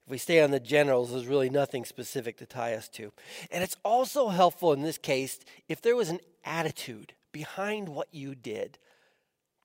If 0.09 0.13
we 0.13 0.17
stay 0.17 0.41
on 0.41 0.53
the 0.53 0.59
generals, 0.59 1.11
there's 1.11 1.27
really 1.27 1.51
nothing 1.51 1.85
specific 1.85 2.39
to 2.39 2.47
tie 2.47 2.73
us 2.73 2.89
to. 2.89 3.13
And 3.51 3.63
it's 3.63 3.77
also 3.85 4.29
helpful 4.29 4.73
in 4.73 4.81
this 4.81 4.97
case 4.97 5.39
if 5.69 5.83
there 5.83 5.97
was 5.97 6.09
an 6.09 6.21
attitude 6.47 7.13
behind 7.31 7.91
what 7.91 8.09
you 8.11 8.35
did 8.35 8.79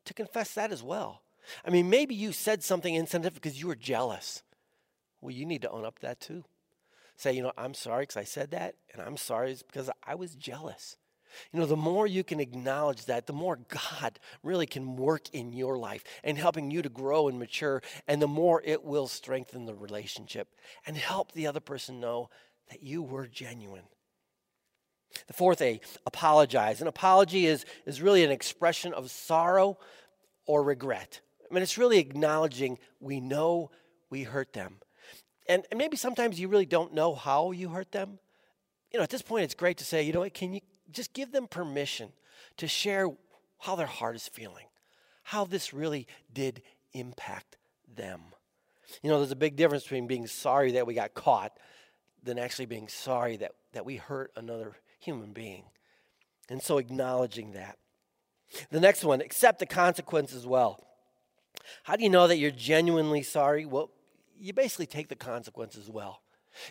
to 0.03 0.13
confess 0.13 0.53
that 0.55 0.73
as 0.73 0.83
well. 0.83 1.21
I 1.65 1.69
mean, 1.69 1.89
maybe 1.89 2.13
you 2.13 2.33
said 2.33 2.61
something 2.61 2.93
insensitive 2.93 3.35
because 3.35 3.61
you 3.61 3.67
were 3.67 3.75
jealous. 3.75 4.43
Well, 5.21 5.31
you 5.31 5.45
need 5.45 5.61
to 5.61 5.69
own 5.69 5.85
up 5.85 5.99
to 5.99 6.07
that 6.07 6.19
too. 6.19 6.43
Say, 7.15 7.31
you 7.31 7.41
know, 7.41 7.53
I'm 7.57 7.73
sorry 7.73 8.03
because 8.03 8.17
I 8.17 8.25
said 8.25 8.51
that, 8.51 8.75
and 8.91 9.01
I'm 9.01 9.15
sorry 9.15 9.55
because 9.65 9.89
I 10.05 10.15
was 10.15 10.35
jealous. 10.35 10.97
You 11.51 11.59
know, 11.59 11.65
the 11.65 11.75
more 11.75 12.07
you 12.07 12.23
can 12.23 12.39
acknowledge 12.39 13.05
that, 13.05 13.27
the 13.27 13.33
more 13.33 13.59
God 13.67 14.19
really 14.43 14.65
can 14.65 14.95
work 14.95 15.29
in 15.33 15.53
your 15.53 15.77
life 15.77 16.03
and 16.23 16.37
helping 16.37 16.71
you 16.71 16.81
to 16.81 16.89
grow 16.89 17.27
and 17.27 17.39
mature, 17.39 17.81
and 18.07 18.21
the 18.21 18.27
more 18.27 18.61
it 18.63 18.83
will 18.83 19.07
strengthen 19.07 19.65
the 19.65 19.75
relationship 19.75 20.47
and 20.85 20.97
help 20.97 21.31
the 21.31 21.47
other 21.47 21.59
person 21.59 21.99
know 21.99 22.29
that 22.69 22.83
you 22.83 23.01
were 23.01 23.27
genuine. 23.27 23.83
The 25.27 25.33
fourth 25.33 25.61
A, 25.61 25.79
apologize. 26.05 26.81
An 26.81 26.87
apology 26.87 27.45
is, 27.45 27.65
is 27.85 28.01
really 28.01 28.23
an 28.23 28.31
expression 28.31 28.93
of 28.93 29.11
sorrow 29.11 29.77
or 30.45 30.63
regret. 30.63 31.21
I 31.49 31.53
mean, 31.53 31.61
it's 31.61 31.77
really 31.77 31.99
acknowledging 31.99 32.79
we 32.99 33.19
know 33.19 33.69
we 34.09 34.23
hurt 34.23 34.53
them. 34.53 34.77
And, 35.47 35.65
and 35.71 35.77
maybe 35.77 35.97
sometimes 35.97 36.39
you 36.39 36.47
really 36.47 36.65
don't 36.65 36.93
know 36.93 37.13
how 37.13 37.51
you 37.51 37.69
hurt 37.69 37.91
them. 37.91 38.19
You 38.91 38.99
know, 38.99 39.03
at 39.03 39.09
this 39.09 39.21
point, 39.21 39.43
it's 39.43 39.53
great 39.53 39.77
to 39.77 39.85
say, 39.85 40.03
you 40.03 40.13
know 40.13 40.21
what, 40.21 40.33
can 40.33 40.53
you, 40.53 40.61
just 40.91 41.13
give 41.13 41.31
them 41.31 41.47
permission 41.47 42.09
to 42.57 42.67
share 42.67 43.09
how 43.59 43.75
their 43.75 43.87
heart 43.87 44.15
is 44.15 44.27
feeling, 44.27 44.67
how 45.23 45.45
this 45.45 45.73
really 45.73 46.07
did 46.33 46.61
impact 46.93 47.57
them. 47.95 48.21
You 49.01 49.09
know, 49.09 49.19
there's 49.19 49.31
a 49.31 49.35
big 49.35 49.55
difference 49.55 49.83
between 49.83 50.07
being 50.07 50.27
sorry 50.27 50.73
that 50.73 50.85
we 50.85 50.93
got 50.93 51.13
caught 51.13 51.57
than 52.21 52.37
actually 52.37 52.65
being 52.65 52.87
sorry 52.87 53.37
that, 53.37 53.53
that 53.73 53.85
we 53.85 53.97
hurt 53.97 54.31
another 54.35 54.75
human 54.99 55.33
being. 55.33 55.63
And 56.49 56.61
so 56.61 56.77
acknowledging 56.77 57.53
that. 57.53 57.77
The 58.69 58.79
next 58.79 59.03
one, 59.03 59.21
accept 59.21 59.59
the 59.59 59.65
consequence 59.65 60.33
as 60.33 60.45
well. 60.45 60.85
How 61.83 61.95
do 61.95 62.03
you 62.03 62.09
know 62.09 62.27
that 62.27 62.37
you're 62.37 62.51
genuinely 62.51 63.23
sorry? 63.23 63.65
Well, 63.65 63.89
you 64.37 64.53
basically 64.53 64.85
take 64.85 65.07
the 65.07 65.15
consequence 65.15 65.77
as 65.77 65.89
well. 65.89 66.21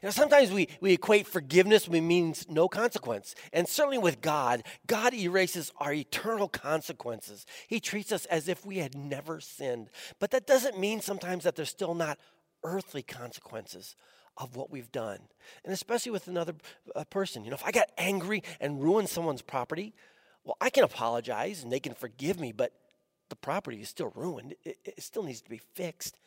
You 0.02 0.06
know, 0.06 0.10
sometimes 0.10 0.50
we, 0.50 0.68
we 0.80 0.92
equate 0.92 1.26
forgiveness 1.26 1.88
with 1.88 2.02
means 2.02 2.46
no 2.48 2.68
consequence. 2.68 3.34
And 3.52 3.68
certainly 3.68 3.98
with 3.98 4.20
God, 4.20 4.62
God 4.86 5.14
erases 5.14 5.72
our 5.78 5.92
eternal 5.92 6.48
consequences. 6.48 7.46
He 7.66 7.80
treats 7.80 8.12
us 8.12 8.24
as 8.26 8.48
if 8.48 8.64
we 8.64 8.78
had 8.78 8.96
never 8.96 9.40
sinned. 9.40 9.90
But 10.18 10.30
that 10.30 10.46
doesn't 10.46 10.78
mean 10.78 11.00
sometimes 11.00 11.44
that 11.44 11.56
there's 11.56 11.70
still 11.70 11.94
not 11.94 12.18
earthly 12.64 13.02
consequences 13.02 13.96
of 14.36 14.56
what 14.56 14.70
we've 14.70 14.92
done. 14.92 15.18
And 15.64 15.72
especially 15.72 16.12
with 16.12 16.28
another 16.28 16.54
uh, 16.94 17.04
person. 17.04 17.44
You 17.44 17.50
know, 17.50 17.56
if 17.56 17.64
I 17.64 17.70
got 17.70 17.90
angry 17.98 18.42
and 18.60 18.82
ruined 18.82 19.08
someone's 19.08 19.42
property, 19.42 19.94
well, 20.44 20.56
I 20.60 20.70
can 20.70 20.84
apologize 20.84 21.62
and 21.62 21.70
they 21.70 21.80
can 21.80 21.94
forgive 21.94 22.40
me, 22.40 22.52
but 22.52 22.72
the 23.28 23.36
property 23.36 23.80
is 23.80 23.88
still 23.88 24.12
ruined. 24.14 24.54
It, 24.62 24.78
it 24.84 25.02
still 25.02 25.22
needs 25.22 25.40
to 25.42 25.50
be 25.50 25.58
fixed. 25.58 26.18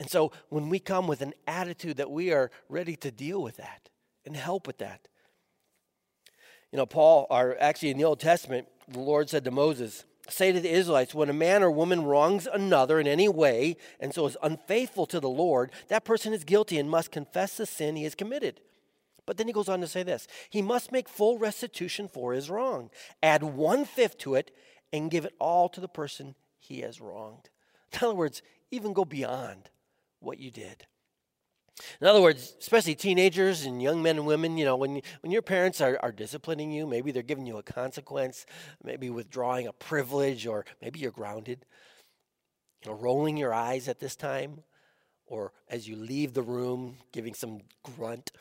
And 0.00 0.08
so 0.10 0.32
when 0.48 0.70
we 0.70 0.78
come 0.78 1.06
with 1.06 1.20
an 1.20 1.34
attitude 1.46 1.98
that 1.98 2.10
we 2.10 2.32
are 2.32 2.50
ready 2.70 2.96
to 2.96 3.10
deal 3.10 3.42
with 3.42 3.58
that 3.58 3.90
and 4.24 4.34
help 4.34 4.66
with 4.66 4.78
that. 4.78 5.06
You 6.72 6.78
know, 6.78 6.86
Paul, 6.86 7.26
or 7.30 7.56
actually 7.60 7.90
in 7.90 7.98
the 7.98 8.04
Old 8.04 8.18
Testament, 8.18 8.66
the 8.88 8.98
Lord 8.98 9.28
said 9.28 9.44
to 9.44 9.50
Moses, 9.50 10.04
Say 10.28 10.52
to 10.52 10.60
the 10.60 10.70
Israelites, 10.70 11.14
when 11.14 11.28
a 11.28 11.34
man 11.34 11.62
or 11.62 11.70
woman 11.70 12.04
wrongs 12.04 12.46
another 12.50 12.98
in 12.98 13.06
any 13.06 13.28
way 13.28 13.76
and 13.98 14.14
so 14.14 14.26
is 14.26 14.36
unfaithful 14.42 15.04
to 15.06 15.20
the 15.20 15.28
Lord, 15.28 15.72
that 15.88 16.04
person 16.04 16.32
is 16.32 16.44
guilty 16.44 16.78
and 16.78 16.88
must 16.88 17.10
confess 17.10 17.56
the 17.56 17.66
sin 17.66 17.96
he 17.96 18.04
has 18.04 18.14
committed. 18.14 18.60
But 19.26 19.36
then 19.36 19.48
he 19.48 19.52
goes 19.52 19.68
on 19.68 19.80
to 19.80 19.86
say 19.86 20.02
this 20.02 20.28
He 20.48 20.62
must 20.62 20.92
make 20.92 21.08
full 21.08 21.36
restitution 21.36 22.08
for 22.08 22.32
his 22.32 22.48
wrong, 22.48 22.90
add 23.22 23.42
one 23.42 23.84
fifth 23.84 24.18
to 24.18 24.34
it, 24.34 24.50
and 24.92 25.10
give 25.10 25.24
it 25.24 25.34
all 25.38 25.68
to 25.68 25.80
the 25.80 25.88
person 25.88 26.36
he 26.58 26.80
has 26.80 27.00
wronged. 27.00 27.50
In 27.92 28.06
other 28.06 28.14
words, 28.14 28.40
even 28.70 28.92
go 28.92 29.04
beyond 29.04 29.68
what 30.20 30.38
you 30.38 30.50
did. 30.50 30.86
In 32.00 32.06
other 32.06 32.20
words, 32.20 32.54
especially 32.60 32.94
teenagers 32.94 33.64
and 33.64 33.82
young 33.82 34.02
men 34.02 34.16
and 34.16 34.26
women, 34.26 34.58
you 34.58 34.64
know, 34.64 34.76
when, 34.76 35.00
when 35.22 35.32
your 35.32 35.42
parents 35.42 35.80
are, 35.80 35.98
are 36.02 36.12
disciplining 36.12 36.70
you, 36.70 36.86
maybe 36.86 37.10
they're 37.10 37.22
giving 37.22 37.46
you 37.46 37.56
a 37.58 37.62
consequence, 37.62 38.44
maybe 38.84 39.08
withdrawing 39.10 39.66
a 39.66 39.72
privilege, 39.72 40.46
or 40.46 40.64
maybe 40.82 41.00
you're 41.00 41.10
grounded, 41.10 41.64
you 42.84 42.90
know, 42.90 42.96
rolling 42.96 43.36
your 43.36 43.54
eyes 43.54 43.88
at 43.88 43.98
this 43.98 44.16
time, 44.16 44.62
or 45.26 45.52
as 45.68 45.88
you 45.88 45.96
leave 45.96 46.34
the 46.34 46.42
room, 46.42 46.96
giving 47.12 47.34
some 47.34 47.60
grunt 47.82 48.32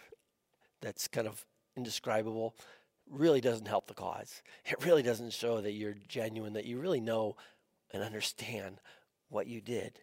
that's 0.81 1.07
kind 1.07 1.27
of 1.27 1.45
indescribable, 1.77 2.55
really 3.09 3.41
doesn't 3.41 3.67
help 3.67 3.87
the 3.87 3.93
cause. 3.93 4.41
It 4.65 4.83
really 4.85 5.03
doesn't 5.03 5.33
show 5.33 5.61
that 5.61 5.71
you're 5.71 5.95
genuine, 6.07 6.53
that 6.53 6.65
you 6.65 6.79
really 6.79 6.99
know 6.99 7.37
and 7.91 8.03
understand 8.03 8.79
what 9.29 9.47
you 9.47 9.61
did. 9.61 9.99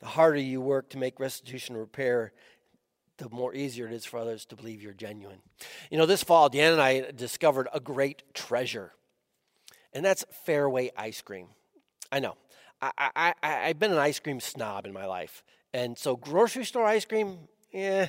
The 0.00 0.06
harder 0.06 0.38
you 0.38 0.60
work 0.60 0.90
to 0.90 0.98
make 0.98 1.20
restitution 1.20 1.76
repair, 1.76 2.32
the 3.18 3.28
more 3.30 3.54
easier 3.54 3.86
it 3.86 3.92
is 3.92 4.04
for 4.04 4.18
others 4.18 4.44
to 4.46 4.56
believe 4.56 4.82
you're 4.82 4.92
genuine. 4.92 5.40
You 5.90 5.98
know, 5.98 6.06
this 6.06 6.22
fall, 6.22 6.48
Dan 6.48 6.72
and 6.72 6.82
I 6.82 7.10
discovered 7.12 7.68
a 7.72 7.80
great 7.80 8.34
treasure, 8.34 8.92
and 9.92 10.04
that's 10.04 10.24
Fareway 10.46 10.90
ice 10.96 11.20
cream. 11.22 11.48
I 12.10 12.20
know. 12.20 12.36
I, 12.80 13.12
I, 13.16 13.34
I've 13.42 13.78
been 13.78 13.92
an 13.92 13.98
ice 13.98 14.18
cream 14.18 14.40
snob 14.40 14.84
in 14.84 14.92
my 14.92 15.06
life. 15.06 15.42
And 15.72 15.96
so, 15.96 16.16
grocery 16.16 16.64
store 16.64 16.84
ice 16.84 17.04
cream, 17.04 17.38
Yeah. 17.72 18.08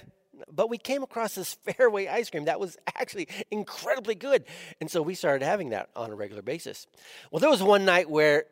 But 0.51 0.70
we 0.70 0.77
came 0.77 1.01
across 1.01 1.36
this 1.36 1.58
Fareway 1.67 2.10
ice 2.10 2.29
cream 2.29 2.46
that 2.46 2.60
was 2.60 2.77
actually 2.96 3.29
incredibly 3.51 4.15
good. 4.15 4.44
And 4.82 4.91
so 4.91 5.01
we 5.01 5.15
started 5.15 5.46
having 5.46 5.70
that 5.70 5.89
on 5.96 6.12
a 6.12 6.15
regular 6.15 6.41
basis. 6.41 6.88
Well, 7.32 7.39
there 7.39 7.50
was 7.50 7.63
one 7.63 7.86
night 7.86 8.10
where 8.10 8.46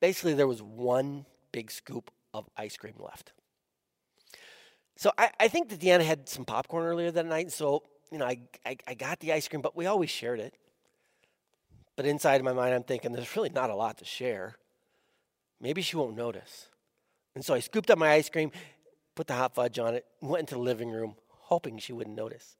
basically 0.00 0.32
there 0.32 0.46
was 0.46 0.62
one 0.62 1.26
big 1.52 1.70
scoop 1.70 2.10
of 2.36 2.48
ice 2.56 2.76
cream 2.76 2.94
left. 2.98 3.32
So 4.96 5.12
I, 5.18 5.30
I 5.38 5.48
think 5.48 5.68
that 5.68 5.80
Deanna 5.80 6.04
had 6.04 6.28
some 6.28 6.44
popcorn 6.44 6.84
earlier 6.86 7.10
that 7.10 7.26
night. 7.26 7.52
So, 7.52 7.82
you 8.10 8.18
know, 8.18 8.24
I, 8.24 8.40
I, 8.64 8.76
I 8.86 8.94
got 8.94 9.20
the 9.20 9.32
ice 9.32 9.46
cream, 9.46 9.60
but 9.60 9.76
we 9.76 9.86
always 9.86 10.10
shared 10.10 10.40
it. 10.40 10.54
But 11.96 12.06
inside 12.06 12.42
my 12.42 12.52
mind, 12.52 12.74
I'm 12.74 12.82
thinking 12.82 13.12
there's 13.12 13.34
really 13.36 13.50
not 13.50 13.70
a 13.70 13.74
lot 13.74 13.98
to 13.98 14.04
share. 14.04 14.56
Maybe 15.60 15.82
she 15.82 15.96
won't 15.96 16.16
notice. 16.16 16.68
And 17.34 17.44
so 17.44 17.54
I 17.54 17.60
scooped 17.60 17.90
up 17.90 17.98
my 17.98 18.12
ice 18.12 18.28
cream, 18.28 18.50
put 19.14 19.26
the 19.26 19.34
hot 19.34 19.54
fudge 19.54 19.78
on 19.78 19.94
it, 19.94 20.04
went 20.20 20.40
into 20.40 20.54
the 20.54 20.60
living 20.60 20.90
room, 20.90 21.16
hoping 21.28 21.78
she 21.78 21.92
wouldn't 21.92 22.16
notice. 22.16 22.56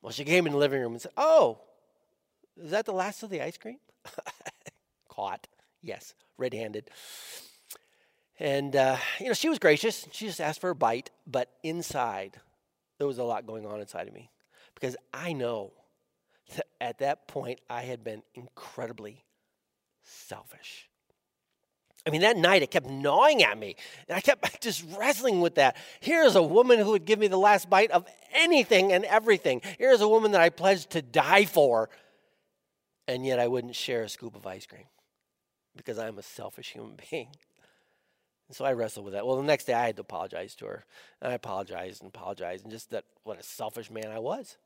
Well, 0.00 0.12
she 0.12 0.24
came 0.24 0.46
in 0.46 0.52
the 0.52 0.58
living 0.58 0.80
room 0.80 0.92
and 0.92 1.00
said, 1.00 1.12
Oh, 1.16 1.60
is 2.56 2.70
that 2.72 2.86
the 2.86 2.92
last 2.92 3.22
of 3.22 3.30
the 3.30 3.40
ice 3.40 3.56
cream? 3.56 3.78
Caught. 5.08 5.46
Yes, 5.80 6.14
red 6.36 6.54
handed. 6.54 6.90
And, 8.38 8.74
uh, 8.74 8.96
you 9.20 9.28
know, 9.28 9.34
she 9.34 9.48
was 9.48 9.58
gracious. 9.58 10.06
She 10.12 10.26
just 10.26 10.40
asked 10.40 10.60
for 10.60 10.70
a 10.70 10.74
bite. 10.74 11.10
But 11.26 11.50
inside, 11.62 12.40
there 12.98 13.06
was 13.06 13.18
a 13.18 13.24
lot 13.24 13.46
going 13.46 13.66
on 13.66 13.80
inside 13.80 14.08
of 14.08 14.14
me 14.14 14.30
because 14.74 14.96
I 15.12 15.32
know 15.32 15.72
that 16.56 16.66
at 16.80 16.98
that 16.98 17.28
point 17.28 17.60
I 17.68 17.82
had 17.82 18.02
been 18.02 18.22
incredibly 18.34 19.24
selfish. 20.02 20.88
I 22.06 22.10
mean, 22.10 22.22
that 22.22 22.36
night 22.36 22.62
it 22.62 22.70
kept 22.70 22.88
gnawing 22.88 23.44
at 23.44 23.56
me. 23.56 23.76
And 24.08 24.16
I 24.16 24.20
kept 24.20 24.60
just 24.60 24.84
wrestling 24.98 25.40
with 25.40 25.54
that. 25.56 25.76
Here's 26.00 26.34
a 26.34 26.42
woman 26.42 26.78
who 26.78 26.90
would 26.90 27.04
give 27.04 27.18
me 27.18 27.28
the 27.28 27.38
last 27.38 27.70
bite 27.70 27.90
of 27.92 28.06
anything 28.32 28.92
and 28.92 29.04
everything. 29.04 29.60
Here's 29.78 30.00
a 30.00 30.08
woman 30.08 30.32
that 30.32 30.40
I 30.40 30.50
pledged 30.50 30.90
to 30.90 31.02
die 31.02 31.44
for. 31.44 31.90
And 33.06 33.24
yet 33.26 33.38
I 33.38 33.48
wouldn't 33.48 33.76
share 33.76 34.02
a 34.02 34.08
scoop 34.08 34.34
of 34.34 34.46
ice 34.46 34.66
cream 34.66 34.86
because 35.76 35.98
I'm 35.98 36.18
a 36.18 36.22
selfish 36.22 36.72
human 36.72 36.98
being. 37.10 37.28
So 38.52 38.64
I 38.64 38.72
wrestled 38.72 39.04
with 39.04 39.14
that. 39.14 39.26
Well, 39.26 39.36
the 39.36 39.42
next 39.42 39.64
day 39.64 39.74
I 39.74 39.86
had 39.86 39.96
to 39.96 40.02
apologize 40.02 40.54
to 40.56 40.66
her. 40.66 40.84
And 41.20 41.32
I 41.32 41.34
apologized 41.34 42.02
and 42.02 42.08
apologized, 42.08 42.64
and 42.64 42.72
just 42.72 42.90
that 42.90 43.04
what 43.24 43.38
a 43.38 43.42
selfish 43.42 43.90
man 43.90 44.10
I 44.10 44.18
was. 44.18 44.56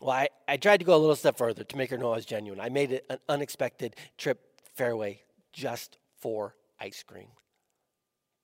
Well, 0.00 0.12
I, 0.12 0.28
I 0.48 0.56
tried 0.56 0.78
to 0.78 0.84
go 0.84 0.96
a 0.96 0.98
little 0.98 1.16
step 1.16 1.36
further 1.36 1.64
to 1.64 1.76
make 1.76 1.90
her 1.90 1.98
know 1.98 2.12
I 2.12 2.16
was 2.16 2.26
genuine. 2.26 2.60
I 2.60 2.68
made 2.68 2.92
it 2.92 3.06
an 3.10 3.18
unexpected 3.28 3.96
trip 4.16 4.40
Fareway 4.78 5.18
just 5.52 5.98
for 6.18 6.54
ice 6.80 7.02
cream 7.02 7.28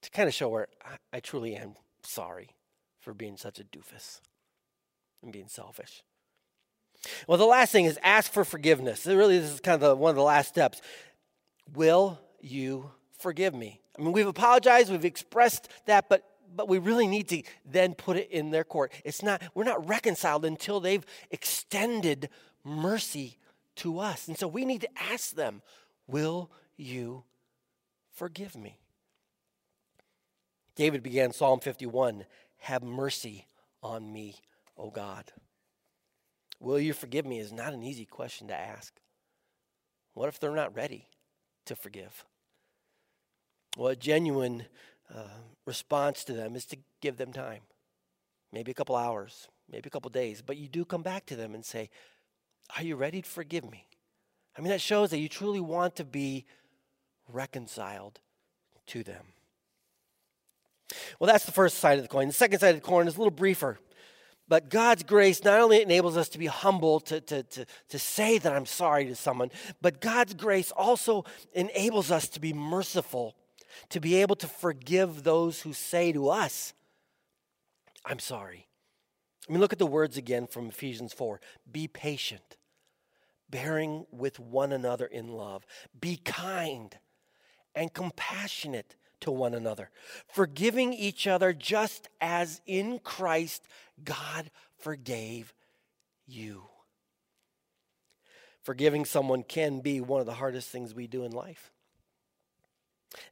to 0.02 0.10
kind 0.10 0.28
of 0.28 0.34
show 0.34 0.52
her 0.54 0.68
I, 0.84 1.16
I 1.16 1.20
truly 1.20 1.56
am 1.56 1.74
sorry 2.02 2.50
for 3.00 3.14
being 3.14 3.36
such 3.36 3.58
a 3.58 3.64
doofus 3.64 4.20
and 5.22 5.32
being 5.32 5.48
selfish. 5.48 6.02
Well, 7.26 7.38
the 7.38 7.44
last 7.44 7.72
thing 7.72 7.84
is 7.84 7.98
ask 8.02 8.32
for 8.32 8.44
forgiveness. 8.44 9.06
Really, 9.06 9.38
this 9.38 9.52
is 9.52 9.60
kind 9.60 9.74
of 9.74 9.80
the, 9.80 9.96
one 9.96 10.10
of 10.10 10.16
the 10.16 10.22
last 10.22 10.48
steps. 10.48 10.80
Will 11.74 12.18
you 12.40 12.90
forgive 13.18 13.54
me? 13.54 13.80
I 13.98 14.02
mean, 14.02 14.12
we've 14.12 14.26
apologized, 14.26 14.90
we've 14.90 15.04
expressed 15.04 15.68
that, 15.86 16.08
but 16.08 16.24
but 16.54 16.66
we 16.66 16.78
really 16.78 17.06
need 17.06 17.28
to 17.28 17.42
then 17.64 17.94
put 17.94 18.16
it 18.16 18.30
in 18.30 18.50
their 18.50 18.64
court. 18.64 18.92
It's 19.04 19.22
not 19.22 19.42
we're 19.54 19.64
not 19.64 19.86
reconciled 19.88 20.44
until 20.44 20.80
they've 20.80 21.04
extended 21.30 22.30
mercy 22.64 23.38
to 23.76 24.00
us. 24.00 24.28
And 24.28 24.36
so 24.36 24.48
we 24.48 24.64
need 24.64 24.80
to 24.82 24.88
ask 25.12 25.34
them, 25.34 25.62
will 26.06 26.50
you 26.76 27.24
forgive 28.12 28.56
me? 28.56 28.78
David 30.74 31.02
began 31.02 31.32
Psalm 31.32 31.60
51 31.60 32.24
Have 32.58 32.82
mercy 32.82 33.46
on 33.82 34.12
me, 34.12 34.36
O 34.76 34.90
God. 34.90 35.24
Will 36.60 36.78
you 36.78 36.92
forgive 36.92 37.26
me 37.26 37.38
is 37.38 37.52
not 37.52 37.72
an 37.72 37.82
easy 37.82 38.04
question 38.04 38.48
to 38.48 38.54
ask. 38.54 38.94
What 40.14 40.28
if 40.28 40.40
they're 40.40 40.54
not 40.54 40.74
ready 40.74 41.06
to 41.66 41.76
forgive? 41.76 42.24
Well, 43.76 43.88
a 43.88 43.96
genuine 43.96 44.64
uh, 45.14 45.22
response 45.66 46.24
to 46.24 46.32
them 46.32 46.56
is 46.56 46.64
to 46.66 46.76
give 47.00 47.16
them 47.16 47.32
time. 47.32 47.60
Maybe 48.52 48.70
a 48.70 48.74
couple 48.74 48.96
hours, 48.96 49.48
maybe 49.70 49.88
a 49.88 49.90
couple 49.90 50.10
days, 50.10 50.42
but 50.42 50.56
you 50.56 50.68
do 50.68 50.84
come 50.84 51.02
back 51.02 51.26
to 51.26 51.36
them 51.36 51.54
and 51.54 51.64
say, 51.64 51.90
Are 52.76 52.82
you 52.82 52.96
ready 52.96 53.22
to 53.22 53.28
forgive 53.28 53.70
me? 53.70 53.86
I 54.56 54.60
mean, 54.60 54.70
that 54.70 54.80
shows 54.80 55.10
that 55.10 55.18
you 55.18 55.28
truly 55.28 55.60
want 55.60 55.96
to 55.96 56.04
be 56.04 56.46
reconciled 57.28 58.20
to 58.86 59.02
them. 59.02 59.26
Well, 61.18 61.28
that's 61.28 61.44
the 61.44 61.52
first 61.52 61.78
side 61.78 61.98
of 61.98 62.02
the 62.02 62.08
coin. 62.08 62.28
The 62.28 62.34
second 62.34 62.60
side 62.60 62.74
of 62.74 62.82
the 62.82 62.88
coin 62.88 63.06
is 63.06 63.16
a 63.16 63.18
little 63.18 63.30
briefer. 63.30 63.78
But 64.48 64.70
God's 64.70 65.02
grace 65.02 65.44
not 65.44 65.60
only 65.60 65.82
enables 65.82 66.16
us 66.16 66.30
to 66.30 66.38
be 66.38 66.46
humble, 66.46 67.00
to, 67.00 67.20
to, 67.20 67.42
to, 67.42 67.66
to 67.90 67.98
say 67.98 68.38
that 68.38 68.52
I'm 68.52 68.64
sorry 68.64 69.04
to 69.04 69.14
someone, 69.14 69.50
but 69.82 70.00
God's 70.00 70.32
grace 70.32 70.72
also 70.72 71.26
enables 71.52 72.10
us 72.10 72.28
to 72.30 72.40
be 72.40 72.54
merciful, 72.54 73.36
to 73.90 74.00
be 74.00 74.16
able 74.16 74.36
to 74.36 74.46
forgive 74.46 75.22
those 75.22 75.62
who 75.62 75.72
say 75.72 76.12
to 76.12 76.28
us, 76.28 76.72
I'm 78.04 78.18
sorry. 78.18 78.68
I 79.48 79.52
mean, 79.52 79.60
look 79.60 79.72
at 79.72 79.78
the 79.78 79.86
words 79.86 80.16
again 80.16 80.46
from 80.46 80.68
Ephesians 80.68 81.12
4 81.12 81.40
Be 81.70 81.88
patient, 81.88 82.56
bearing 83.48 84.06
with 84.10 84.38
one 84.38 84.72
another 84.72 85.06
in 85.06 85.28
love. 85.28 85.66
Be 85.98 86.16
kind 86.16 86.96
and 87.74 87.92
compassionate 87.92 88.96
to 89.20 89.30
one 89.30 89.54
another, 89.54 89.90
forgiving 90.26 90.92
each 90.92 91.26
other 91.26 91.52
just 91.52 92.08
as 92.20 92.60
in 92.66 92.98
Christ 93.00 93.66
God 94.04 94.50
forgave 94.78 95.52
you. 96.26 96.64
Forgiving 98.62 99.04
someone 99.04 99.42
can 99.42 99.80
be 99.80 100.00
one 100.00 100.20
of 100.20 100.26
the 100.26 100.34
hardest 100.34 100.68
things 100.68 100.94
we 100.94 101.06
do 101.06 101.24
in 101.24 101.32
life. 101.32 101.72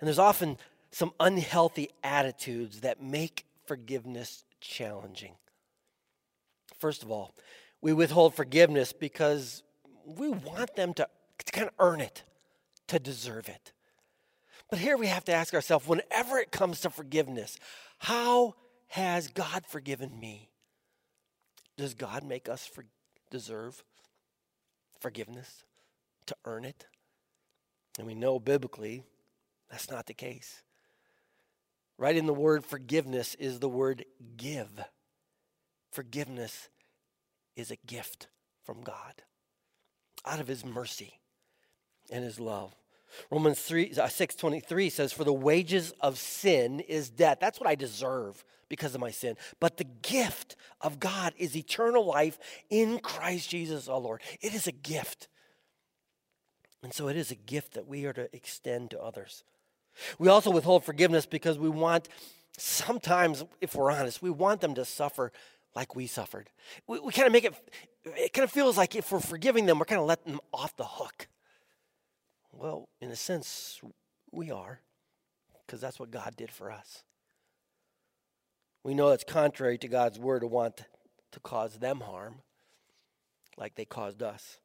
And 0.00 0.06
there's 0.06 0.18
often 0.18 0.58
some 0.90 1.12
unhealthy 1.20 1.90
attitudes 2.02 2.80
that 2.80 3.02
make 3.02 3.44
forgiveness 3.66 4.44
challenging. 4.60 5.34
First 6.78 7.02
of 7.02 7.10
all, 7.10 7.34
we 7.80 7.92
withhold 7.92 8.34
forgiveness 8.34 8.92
because 8.92 9.62
we 10.04 10.28
want 10.28 10.74
them 10.76 10.94
to, 10.94 11.08
to 11.44 11.52
kind 11.52 11.66
of 11.68 11.74
earn 11.78 12.00
it, 12.00 12.22
to 12.88 12.98
deserve 12.98 13.48
it. 13.48 13.72
But 14.70 14.78
here 14.78 14.96
we 14.96 15.06
have 15.06 15.24
to 15.26 15.32
ask 15.32 15.54
ourselves 15.54 15.86
whenever 15.86 16.38
it 16.38 16.50
comes 16.50 16.80
to 16.80 16.90
forgiveness, 16.90 17.58
how 17.98 18.54
has 18.88 19.28
God 19.28 19.64
forgiven 19.66 20.18
me? 20.18 20.50
Does 21.76 21.94
God 21.94 22.24
make 22.24 22.48
us 22.48 22.66
for, 22.66 22.84
deserve 23.30 23.84
forgiveness 25.00 25.64
to 26.26 26.36
earn 26.44 26.64
it? 26.64 26.86
And 27.98 28.06
we 28.06 28.14
know 28.14 28.38
biblically 28.38 29.04
that's 29.70 29.90
not 29.90 30.06
the 30.06 30.14
case. 30.14 30.62
Right 31.98 32.16
in 32.16 32.26
the 32.26 32.34
word 32.34 32.64
forgiveness 32.64 33.34
is 33.36 33.58
the 33.58 33.68
word 33.68 34.04
give. 34.36 34.84
Forgiveness 35.92 36.68
is 37.56 37.70
a 37.70 37.76
gift 37.86 38.28
from 38.64 38.82
God 38.82 39.22
out 40.24 40.40
of 40.40 40.48
his 40.48 40.64
mercy 40.64 41.20
and 42.10 42.22
his 42.24 42.38
love. 42.38 42.74
Romans 43.30 43.60
3, 43.60 43.92
uh, 43.92 44.06
6.23 44.06 44.90
says, 44.90 45.12
For 45.12 45.24
the 45.24 45.32
wages 45.32 45.92
of 46.00 46.18
sin 46.18 46.80
is 46.80 47.08
death. 47.08 47.38
That's 47.40 47.60
what 47.60 47.68
I 47.68 47.74
deserve 47.74 48.44
because 48.68 48.94
of 48.94 49.00
my 49.00 49.10
sin. 49.10 49.36
But 49.60 49.76
the 49.76 49.84
gift 49.84 50.56
of 50.80 51.00
God 51.00 51.32
is 51.38 51.56
eternal 51.56 52.04
life 52.04 52.38
in 52.68 52.98
Christ 52.98 53.50
Jesus 53.50 53.88
our 53.88 53.98
Lord. 53.98 54.20
It 54.40 54.54
is 54.54 54.66
a 54.66 54.72
gift. 54.72 55.28
And 56.82 56.92
so 56.92 57.08
it 57.08 57.16
is 57.16 57.30
a 57.30 57.36
gift 57.36 57.74
that 57.74 57.86
we 57.86 58.04
are 58.04 58.12
to 58.12 58.28
extend 58.36 58.90
to 58.90 59.00
others. 59.00 59.44
We 60.18 60.28
also 60.28 60.50
withhold 60.50 60.84
forgiveness 60.84 61.26
because 61.26 61.58
we 61.58 61.68
want, 61.68 62.08
sometimes, 62.58 63.44
if 63.60 63.74
we're 63.74 63.90
honest, 63.90 64.22
we 64.22 64.30
want 64.30 64.60
them 64.60 64.74
to 64.74 64.84
suffer 64.84 65.32
like 65.74 65.94
we 65.94 66.06
suffered. 66.06 66.50
We, 66.86 67.00
we 67.00 67.12
kind 67.12 67.26
of 67.26 67.32
make 67.32 67.44
it, 67.44 67.54
it 68.04 68.32
kind 68.32 68.44
of 68.44 68.50
feels 68.50 68.76
like 68.76 68.94
if 68.94 69.12
we're 69.12 69.20
forgiving 69.20 69.66
them, 69.66 69.78
we're 69.78 69.84
kind 69.84 70.00
of 70.00 70.06
letting 70.06 70.32
them 70.32 70.40
off 70.52 70.76
the 70.76 70.84
hook. 70.84 71.28
Well, 72.52 72.88
in 73.00 73.10
a 73.10 73.16
sense, 73.16 73.80
we 74.32 74.50
are, 74.50 74.80
because 75.66 75.80
that's 75.80 76.00
what 76.00 76.10
God 76.10 76.34
did 76.36 76.50
for 76.50 76.70
us. 76.70 77.02
We 78.82 78.94
know 78.94 79.08
it's 79.08 79.24
contrary 79.24 79.78
to 79.78 79.88
God's 79.88 80.18
word 80.18 80.40
to 80.40 80.46
want 80.46 80.84
to 81.32 81.40
cause 81.40 81.78
them 81.78 82.00
harm 82.00 82.36
like 83.58 83.74
they 83.74 83.84
caused 83.84 84.22
us. 84.22 84.58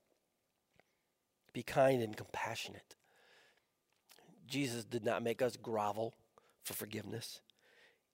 Be 1.54 1.64
kind 1.64 2.02
and 2.02 2.16
compassionate. 2.16 2.96
Jesus 4.52 4.84
did 4.84 5.04
not 5.04 5.24
make 5.24 5.42
us 5.42 5.58
grovel 5.58 6.14
for 6.64 6.74
forgiveness. 6.74 7.42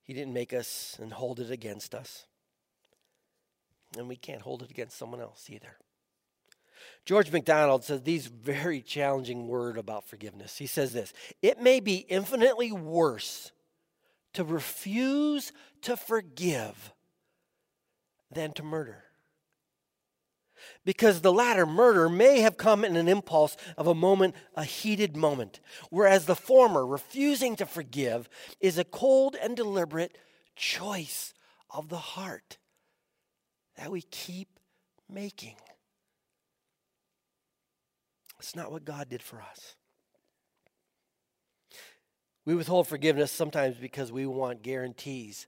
He 0.02 0.14
didn't 0.14 0.32
make 0.32 0.54
us 0.54 0.96
and 1.02 1.12
hold 1.12 1.40
it 1.40 1.50
against 1.50 1.94
us. 1.94 2.24
And 3.96 4.08
we 4.08 4.16
can't 4.16 4.42
hold 4.42 4.62
it 4.62 4.70
against 4.70 4.96
someone 4.96 5.20
else 5.20 5.50
either. 5.50 5.76
George 7.04 7.32
MacDonald 7.32 7.84
says 7.84 8.02
these 8.02 8.26
very 8.26 8.80
challenging 8.80 9.48
word 9.48 9.76
about 9.76 10.06
forgiveness. 10.06 10.56
He 10.56 10.66
says 10.66 10.92
this, 10.92 11.12
it 11.42 11.60
may 11.60 11.80
be 11.80 11.96
infinitely 11.96 12.70
worse 12.70 13.52
to 14.34 14.44
refuse 14.44 15.52
to 15.82 15.96
forgive 15.96 16.92
than 18.30 18.52
to 18.52 18.62
murder. 18.62 19.04
Because 20.84 21.20
the 21.20 21.32
latter, 21.32 21.66
murder, 21.66 22.08
may 22.08 22.40
have 22.40 22.56
come 22.56 22.84
in 22.84 22.96
an 22.96 23.08
impulse 23.08 23.56
of 23.76 23.86
a 23.86 23.94
moment, 23.94 24.34
a 24.54 24.64
heated 24.64 25.16
moment, 25.16 25.60
whereas 25.90 26.26
the 26.26 26.36
former, 26.36 26.86
refusing 26.86 27.56
to 27.56 27.66
forgive, 27.66 28.28
is 28.60 28.78
a 28.78 28.84
cold 28.84 29.36
and 29.40 29.56
deliberate 29.56 30.16
choice 30.56 31.34
of 31.70 31.88
the 31.88 31.96
heart 31.96 32.58
that 33.76 33.90
we 33.90 34.02
keep 34.02 34.48
making. 35.08 35.56
It's 38.38 38.54
not 38.56 38.70
what 38.70 38.84
God 38.84 39.08
did 39.08 39.22
for 39.22 39.40
us. 39.40 39.74
We 42.44 42.54
withhold 42.54 42.88
forgiveness 42.88 43.30
sometimes 43.30 43.76
because 43.76 44.10
we 44.10 44.24
want 44.24 44.62
guarantees 44.62 45.46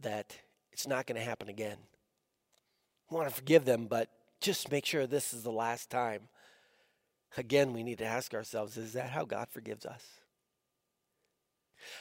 that 0.00 0.36
it's 0.72 0.86
not 0.86 1.06
going 1.06 1.18
to 1.18 1.26
happen 1.26 1.48
again. 1.48 1.78
We 3.10 3.16
want 3.16 3.28
to 3.28 3.34
forgive 3.34 3.64
them, 3.64 3.86
but 3.86 4.10
just 4.40 4.70
make 4.70 4.86
sure 4.86 5.06
this 5.06 5.32
is 5.32 5.42
the 5.42 5.52
last 5.52 5.90
time. 5.90 6.28
Again, 7.36 7.72
we 7.72 7.82
need 7.82 7.98
to 7.98 8.04
ask 8.04 8.34
ourselves 8.34 8.76
is 8.76 8.94
that 8.94 9.10
how 9.10 9.24
God 9.24 9.48
forgives 9.50 9.84
us? 9.84 10.04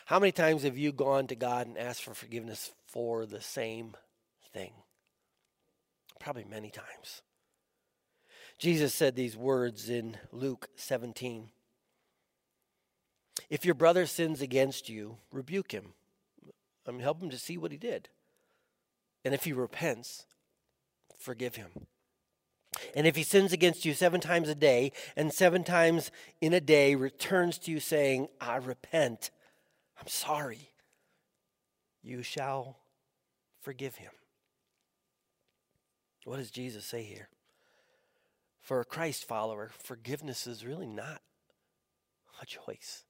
How 0.06 0.20
many 0.20 0.32
times 0.32 0.64
have 0.64 0.78
you 0.78 0.92
gone 0.92 1.28
to 1.28 1.36
God 1.36 1.68
and 1.68 1.78
asked 1.78 2.04
for 2.04 2.14
forgiveness 2.14 2.72
for 2.88 3.26
the 3.26 3.42
same 3.42 3.96
thing? 4.54 4.72
Probably 6.20 6.46
many 6.46 6.72
times. 6.72 7.22
Jesus 8.58 8.94
said 8.94 9.16
these 9.16 9.38
words 9.38 9.90
in 9.90 10.18
Luke 10.32 10.70
17 10.76 11.50
If 13.50 13.66
your 13.66 13.76
brother 13.76 14.06
sins 14.06 14.42
against 14.42 14.90
you, 14.90 15.18
rebuke 15.32 15.72
him. 15.72 15.94
I 16.88 16.92
mean, 16.92 17.02
help 17.02 17.22
him 17.22 17.30
to 17.30 17.38
see 17.38 17.58
what 17.58 17.72
he 17.72 17.78
did. 17.78 18.10
And 19.24 19.34
if 19.34 19.44
he 19.44 19.54
repents, 19.54 20.26
forgive 21.20 21.56
him. 21.56 21.88
And 22.96 23.08
if 23.08 23.16
he 23.16 23.24
sins 23.24 23.54
against 23.54 23.86
you 23.86 23.94
seven 23.94 24.22
times 24.22 24.50
a 24.50 24.56
day, 24.56 24.92
and 25.16 25.34
seven 25.34 25.64
times 25.64 26.12
in 26.42 26.54
a 26.54 26.62
day 26.62 26.96
returns 26.96 27.58
to 27.60 27.72
you 27.72 27.80
saying, 27.80 28.28
I 28.40 28.58
repent, 28.58 29.32
I'm 30.00 30.08
sorry, 30.08 30.72
you 32.04 32.22
shall 32.22 32.78
forgive 33.62 33.96
him. 33.96 34.12
What 36.26 36.38
does 36.38 36.52
Jesus 36.52 36.86
say 36.86 37.04
here? 37.04 37.30
For 38.60 38.82
a 38.82 38.86
Christ 38.86 39.26
follower, 39.26 39.72
forgiveness 39.78 40.46
is 40.46 40.66
really 40.66 40.88
not 40.88 41.22
a 42.42 42.46
choice. 42.46 43.06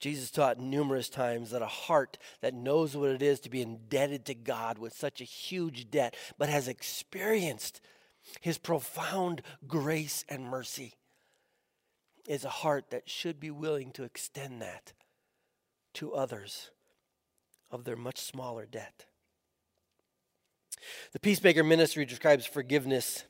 Jesus 0.00 0.30
taught 0.30 0.58
numerous 0.58 1.10
times 1.10 1.50
that 1.50 1.60
a 1.60 1.66
heart 1.66 2.16
that 2.40 2.54
knows 2.54 2.96
what 2.96 3.10
it 3.10 3.22
is 3.22 3.38
to 3.40 3.50
be 3.50 3.60
indebted 3.60 4.24
to 4.24 4.34
God 4.34 4.78
with 4.78 4.94
such 4.94 5.20
a 5.20 5.24
huge 5.24 5.90
debt, 5.90 6.16
but 6.38 6.48
has 6.48 6.68
experienced 6.68 7.82
his 8.40 8.56
profound 8.56 9.42
grace 9.66 10.24
and 10.28 10.44
mercy, 10.44 10.94
is 12.26 12.44
a 12.44 12.50
heart 12.50 12.90
that 12.90 13.08
should 13.10 13.38
be 13.38 13.50
willing 13.50 13.90
to 13.92 14.04
extend 14.04 14.62
that 14.62 14.94
to 15.94 16.14
others 16.14 16.70
of 17.70 17.84
their 17.84 17.96
much 17.96 18.18
smaller 18.18 18.66
debt. 18.66 19.04
The 21.12 21.20
Peacemaker 21.20 21.62
Ministry 21.62 22.06
describes 22.06 22.46
forgiveness 22.46 23.24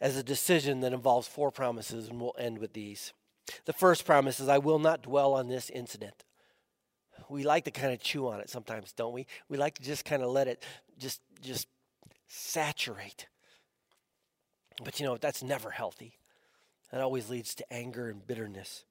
as 0.00 0.16
a 0.16 0.22
decision 0.22 0.80
that 0.80 0.92
involves 0.92 1.26
four 1.26 1.50
promises, 1.50 2.08
and 2.08 2.20
we'll 2.20 2.34
end 2.38 2.58
with 2.58 2.74
these. 2.74 3.14
The 3.64 3.72
first 3.72 4.04
promise 4.04 4.40
is 4.40 4.48
I 4.48 4.58
will 4.58 4.78
not 4.78 5.02
dwell 5.02 5.34
on 5.34 5.48
this 5.48 5.70
incident. 5.70 6.24
We 7.28 7.44
like 7.44 7.64
to 7.64 7.70
kind 7.70 7.92
of 7.92 8.00
chew 8.00 8.28
on 8.28 8.40
it 8.40 8.50
sometimes, 8.50 8.92
don't 8.92 9.12
we? 9.12 9.26
We 9.48 9.56
like 9.56 9.76
to 9.76 9.82
just 9.82 10.04
kind 10.04 10.22
of 10.22 10.30
let 10.30 10.48
it 10.48 10.62
just 10.98 11.20
just 11.40 11.68
saturate. 12.28 13.26
But 14.82 14.98
you 14.98 15.06
know, 15.06 15.16
that's 15.16 15.42
never 15.42 15.70
healthy. 15.70 16.18
That 16.90 17.00
always 17.00 17.30
leads 17.30 17.54
to 17.56 17.72
anger 17.72 18.08
and 18.08 18.26
bitterness. 18.26 18.84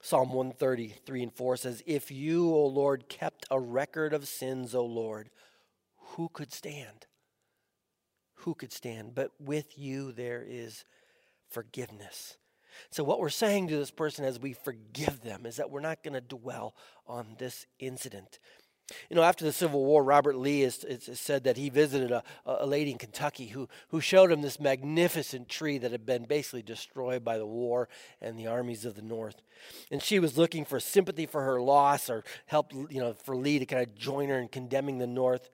Psalm 0.00 0.34
133 0.34 1.22
and 1.22 1.32
4 1.32 1.56
says, 1.56 1.82
If 1.86 2.10
you, 2.10 2.50
O 2.50 2.66
Lord, 2.66 3.08
kept 3.08 3.46
a 3.50 3.58
record 3.58 4.12
of 4.12 4.28
sins, 4.28 4.74
O 4.74 4.84
Lord, 4.84 5.30
who 5.96 6.28
could 6.28 6.52
stand? 6.52 7.06
Who 8.38 8.54
could 8.54 8.72
stand? 8.72 9.14
But 9.14 9.30
with 9.40 9.78
you 9.78 10.12
there 10.12 10.44
is 10.46 10.84
forgiveness. 11.48 12.36
So, 12.90 13.04
what 13.04 13.20
we're 13.20 13.28
saying 13.28 13.68
to 13.68 13.76
this 13.76 13.90
person 13.90 14.24
as 14.24 14.38
we 14.38 14.52
forgive 14.52 15.22
them 15.22 15.46
is 15.46 15.56
that 15.56 15.70
we're 15.70 15.80
not 15.80 16.02
going 16.02 16.14
to 16.14 16.20
dwell 16.20 16.74
on 17.06 17.36
this 17.38 17.66
incident. 17.78 18.38
You 19.08 19.16
know, 19.16 19.22
after 19.22 19.46
the 19.46 19.52
Civil 19.52 19.82
War, 19.82 20.04
Robert 20.04 20.36
Lee 20.36 20.60
has, 20.60 20.82
has 20.82 21.18
said 21.18 21.44
that 21.44 21.56
he 21.56 21.70
visited 21.70 22.10
a, 22.10 22.22
a 22.44 22.66
lady 22.66 22.90
in 22.90 22.98
Kentucky 22.98 23.46
who, 23.46 23.66
who 23.88 24.00
showed 24.00 24.30
him 24.30 24.42
this 24.42 24.60
magnificent 24.60 25.48
tree 25.48 25.78
that 25.78 25.92
had 25.92 26.04
been 26.04 26.24
basically 26.24 26.62
destroyed 26.62 27.24
by 27.24 27.38
the 27.38 27.46
war 27.46 27.88
and 28.20 28.38
the 28.38 28.46
armies 28.46 28.84
of 28.84 28.94
the 28.94 29.02
North. 29.02 29.40
And 29.90 30.02
she 30.02 30.18
was 30.18 30.36
looking 30.36 30.66
for 30.66 30.80
sympathy 30.80 31.24
for 31.24 31.42
her 31.42 31.62
loss 31.62 32.10
or 32.10 32.24
help, 32.44 32.74
you 32.74 33.00
know, 33.00 33.14
for 33.14 33.34
Lee 33.34 33.58
to 33.58 33.64
kind 33.64 33.82
of 33.82 33.94
join 33.94 34.28
her 34.28 34.38
in 34.38 34.48
condemning 34.48 34.98
the 34.98 35.06
North. 35.06 35.48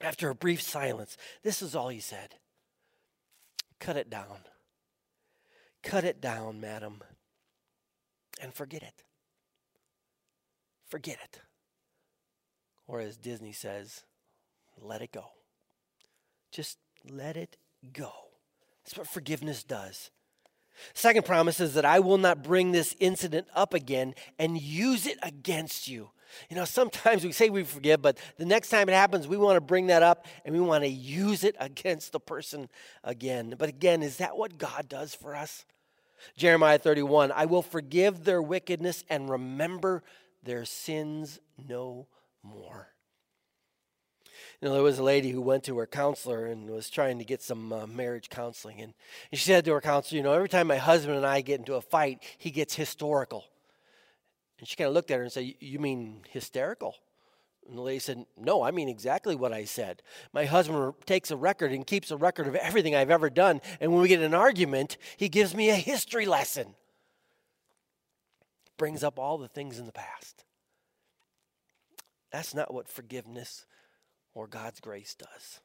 After 0.00 0.30
a 0.30 0.34
brief 0.34 0.62
silence, 0.62 1.18
this 1.42 1.60
is 1.60 1.74
all 1.74 1.88
he 1.88 2.00
said 2.00 2.36
Cut 3.78 3.96
it 3.96 4.08
down. 4.08 4.38
Cut 5.88 6.04
it 6.04 6.20
down, 6.20 6.60
madam, 6.60 7.00
and 8.42 8.52
forget 8.52 8.82
it. 8.82 9.04
Forget 10.86 11.16
it. 11.24 11.40
Or 12.86 13.00
as 13.00 13.16
Disney 13.16 13.52
says, 13.52 14.04
let 14.78 15.00
it 15.00 15.12
go. 15.12 15.24
Just 16.52 16.76
let 17.08 17.38
it 17.38 17.56
go. 17.90 18.12
That's 18.84 18.98
what 18.98 19.08
forgiveness 19.08 19.64
does. 19.64 20.10
Second 20.92 21.24
promise 21.24 21.58
is 21.58 21.72
that 21.72 21.86
I 21.86 22.00
will 22.00 22.18
not 22.18 22.42
bring 22.42 22.72
this 22.72 22.94
incident 23.00 23.46
up 23.54 23.72
again 23.72 24.14
and 24.38 24.60
use 24.60 25.06
it 25.06 25.16
against 25.22 25.88
you. 25.88 26.10
You 26.50 26.56
know, 26.56 26.66
sometimes 26.66 27.24
we 27.24 27.32
say 27.32 27.48
we 27.48 27.64
forgive, 27.64 28.02
but 28.02 28.18
the 28.36 28.44
next 28.44 28.68
time 28.68 28.90
it 28.90 28.94
happens, 28.94 29.26
we 29.26 29.38
want 29.38 29.56
to 29.56 29.62
bring 29.62 29.86
that 29.86 30.02
up 30.02 30.26
and 30.44 30.54
we 30.54 30.60
want 30.60 30.84
to 30.84 30.90
use 30.90 31.44
it 31.44 31.56
against 31.60 32.12
the 32.12 32.20
person 32.20 32.68
again. 33.02 33.54
But 33.58 33.70
again, 33.70 34.02
is 34.02 34.18
that 34.18 34.36
what 34.36 34.58
God 34.58 34.86
does 34.90 35.14
for 35.14 35.34
us? 35.34 35.64
Jeremiah 36.36 36.78
31 36.78 37.32
I 37.32 37.46
will 37.46 37.62
forgive 37.62 38.24
their 38.24 38.42
wickedness 38.42 39.04
and 39.08 39.30
remember 39.30 40.02
their 40.42 40.64
sins 40.64 41.40
no 41.56 42.06
more. 42.42 42.88
You 44.60 44.68
know, 44.68 44.74
there 44.74 44.82
was 44.82 44.98
a 44.98 45.04
lady 45.04 45.30
who 45.30 45.40
went 45.40 45.64
to 45.64 45.78
her 45.78 45.86
counselor 45.86 46.46
and 46.46 46.68
was 46.68 46.90
trying 46.90 47.18
to 47.18 47.24
get 47.24 47.42
some 47.42 47.72
uh, 47.72 47.86
marriage 47.86 48.28
counseling. 48.28 48.80
And, 48.80 48.94
she 49.32 49.38
said 49.38 49.64
to 49.64 49.72
her 49.72 49.80
counselor, 49.80 50.16
You 50.16 50.24
know, 50.24 50.32
every 50.32 50.48
time 50.48 50.66
my 50.66 50.78
husband 50.78 51.16
and 51.16 51.26
I 51.26 51.42
get 51.42 51.60
into 51.60 51.74
a 51.74 51.80
fight, 51.80 52.24
he 52.38 52.50
gets 52.50 52.74
historical. 52.74 53.44
And 54.58 54.66
she 54.66 54.74
kind 54.74 54.88
of 54.88 54.94
looked 54.94 55.12
at 55.12 55.18
her 55.18 55.22
and 55.22 55.32
said, 55.32 55.54
You 55.60 55.78
mean 55.78 56.22
hysterical? 56.28 56.96
And 57.68 57.76
the 57.76 57.82
lady 57.82 57.98
said, 57.98 58.24
No, 58.36 58.62
I 58.62 58.70
mean 58.70 58.88
exactly 58.88 59.36
what 59.36 59.52
I 59.52 59.64
said. 59.64 60.02
My 60.32 60.46
husband 60.46 60.94
takes 61.04 61.30
a 61.30 61.36
record 61.36 61.70
and 61.72 61.86
keeps 61.86 62.10
a 62.10 62.16
record 62.16 62.46
of 62.46 62.54
everything 62.54 62.96
I've 62.96 63.10
ever 63.10 63.28
done. 63.28 63.60
And 63.80 63.92
when 63.92 64.00
we 64.00 64.08
get 64.08 64.22
an 64.22 64.34
argument, 64.34 64.96
he 65.16 65.28
gives 65.28 65.54
me 65.54 65.68
a 65.68 65.76
history 65.76 66.24
lesson. 66.24 66.74
Brings 68.78 69.04
up 69.04 69.18
all 69.18 69.36
the 69.36 69.48
things 69.48 69.78
in 69.78 69.86
the 69.86 69.92
past. 69.92 70.44
That's 72.32 72.54
not 72.54 72.72
what 72.72 72.88
forgiveness 72.88 73.66
or 74.34 74.46
God's 74.46 74.80
grace 74.80 75.14
does. 75.14 75.60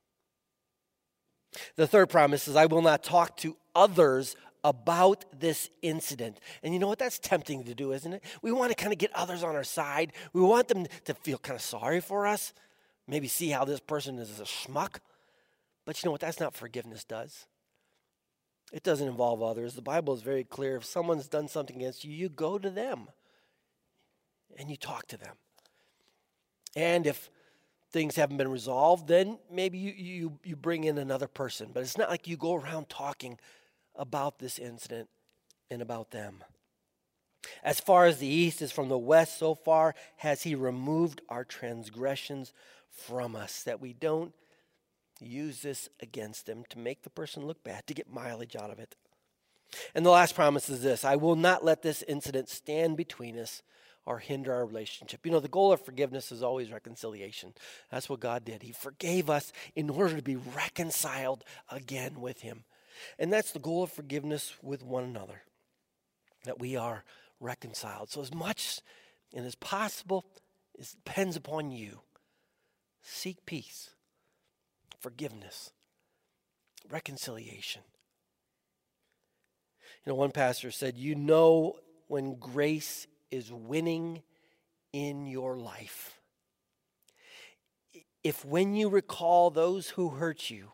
The 1.76 1.88
third 1.88 2.10
promise 2.10 2.48
is 2.48 2.56
I 2.56 2.66
will 2.66 2.82
not 2.82 3.04
talk 3.04 3.38
to 3.38 3.56
others 3.76 4.36
about 4.64 5.26
this 5.40 5.70
incident. 5.82 6.40
And 6.62 6.74
you 6.74 6.80
know 6.80 6.88
what? 6.88 7.00
That's 7.00 7.20
tempting 7.20 7.64
to 7.66 7.76
do, 7.76 7.92
isn't 7.92 8.14
it? 8.14 8.24
We 8.42 8.52
want 8.52 8.72
to 8.72 8.76
kind 8.76 8.94
of 8.94 9.00
get 9.00 9.12
others 9.14 9.44
on 9.44 9.56
our 9.56 9.64
side. 9.64 10.14
We 10.32 10.42
want 10.42 10.68
them 10.68 10.86
to 11.06 11.14
feel 11.14 11.38
kind 11.38 11.56
of 11.56 11.62
sorry 11.62 12.00
for 12.00 12.26
us, 12.26 12.54
maybe 13.08 13.28
see 13.28 13.50
how 13.50 13.66
this 13.66 13.80
person 13.80 14.18
is 14.20 14.40
a 14.40 14.44
schmuck. 14.44 14.98
But 15.86 16.02
you 16.02 16.08
know 16.08 16.12
what? 16.12 16.22
That's 16.22 16.40
not 16.40 16.56
forgiveness 16.56 17.04
does. 17.04 17.46
It 18.72 18.84
doesn't 18.84 19.08
involve 19.08 19.44
others. 19.44 19.76
The 19.76 19.82
Bible 19.82 20.14
is 20.14 20.22
very 20.22 20.44
clear. 20.44 20.78
If 20.78 20.86
someone's 20.86 21.28
done 21.28 21.48
something 21.48 21.76
against 21.76 22.04
you, 22.04 22.12
you 22.12 22.30
go 22.30 22.58
to 22.58 22.70
them 22.70 23.08
and 24.58 24.70
you 24.70 24.78
talk 24.78 25.08
to 25.08 25.18
them. 25.18 25.36
And 26.76 27.06
if 27.06 27.30
things 27.92 28.16
haven't 28.16 28.38
been 28.38 28.48
resolved, 28.48 29.08
then 29.08 29.38
maybe 29.52 29.78
you, 29.78 29.92
you, 29.92 30.40
you 30.44 30.56
bring 30.56 30.86
in 30.86 30.98
another 30.98 31.28
person. 31.28 31.70
But 31.72 31.84
it's 31.84 31.98
not 31.98 32.10
like 32.10 32.28
you 32.28 32.38
go 32.38 32.56
around 32.56 32.90
talking 32.90 33.38
about 33.96 34.40
this 34.40 34.60
incident 34.60 35.10
and 35.70 35.82
about 35.82 36.12
them. 36.12 36.44
As 37.64 37.80
far 37.80 38.06
as 38.06 38.20
the 38.20 38.28
east 38.28 38.62
is 38.62 38.72
from 38.72 38.90
the 38.90 38.98
west, 38.98 39.38
so 39.38 39.54
far 39.54 39.96
has 40.18 40.44
he 40.44 40.56
removed 40.56 41.22
our 41.30 41.44
transgressions 41.44 42.54
from 42.90 43.36
us, 43.36 43.64
that 43.64 43.82
we 43.82 43.94
don't 43.94 44.34
use 45.20 45.62
this 45.62 45.90
against 46.00 46.46
them 46.46 46.64
to 46.70 46.80
make 46.80 47.04
the 47.04 47.10
person 47.10 47.46
look 47.46 47.64
bad, 47.64 47.86
to 47.88 47.94
get 47.94 48.12
mileage 48.12 48.56
out 48.56 48.72
of 48.72 48.80
it. 48.80 48.96
And 49.96 50.06
the 50.06 50.12
last 50.12 50.36
promise 50.36 50.70
is 50.70 50.84
this 50.84 51.04
I 51.04 51.16
will 51.16 51.36
not 51.36 51.66
let 51.66 51.82
this 51.82 52.04
incident 52.04 52.50
stand 52.50 52.98
between 52.98 53.38
us 53.38 53.62
or 54.06 54.20
hinder 54.20 54.54
our 54.54 54.66
relationship. 54.66 55.26
You 55.26 55.32
know, 55.32 55.40
the 55.40 55.48
goal 55.48 55.72
of 55.72 55.84
forgiveness 55.84 56.32
is 56.32 56.44
always 56.44 56.72
reconciliation. 56.72 57.54
That's 57.90 58.10
what 58.10 58.20
God 58.20 58.44
did. 58.44 58.62
He 58.62 58.74
forgave 58.74 59.30
us 59.30 59.54
in 59.76 59.90
order 59.90 60.16
to 60.16 60.22
be 60.22 60.36
reconciled 60.36 61.44
again 61.70 62.20
with 62.20 62.42
Him. 62.42 62.66
And 63.20 63.32
that's 63.32 63.52
the 63.52 63.60
goal 63.60 63.84
of 63.84 63.92
forgiveness 63.92 64.54
with 64.62 64.84
one 64.84 65.04
another, 65.04 65.42
that 66.46 66.60
we 66.60 66.76
are 66.76 67.04
reconciled. 67.40 68.10
So, 68.10 68.22
as 68.22 68.34
much 68.34 68.80
and 69.34 69.46
as 69.46 69.56
possible, 69.56 70.26
it 70.78 70.94
depends 71.04 71.36
upon 71.36 71.72
you. 71.72 72.00
Seek 73.02 73.46
peace, 73.46 73.90
forgiveness, 75.00 75.72
reconciliation. 76.90 77.82
You 80.06 80.12
know, 80.12 80.16
one 80.16 80.32
pastor 80.32 80.72
said, 80.72 80.98
You 80.98 81.16
know 81.16 81.78
when 82.08 82.36
grace 82.36 83.08
is 83.32 83.52
winning 83.52 84.22
in 84.92 85.26
your 85.26 85.58
life. 85.58 86.20
If 88.24 88.46
when 88.46 88.76
you 88.76 88.90
recall 88.90 89.50
those 89.50 89.90
who 89.90 90.10
hurt 90.10 90.50
you, 90.50 90.72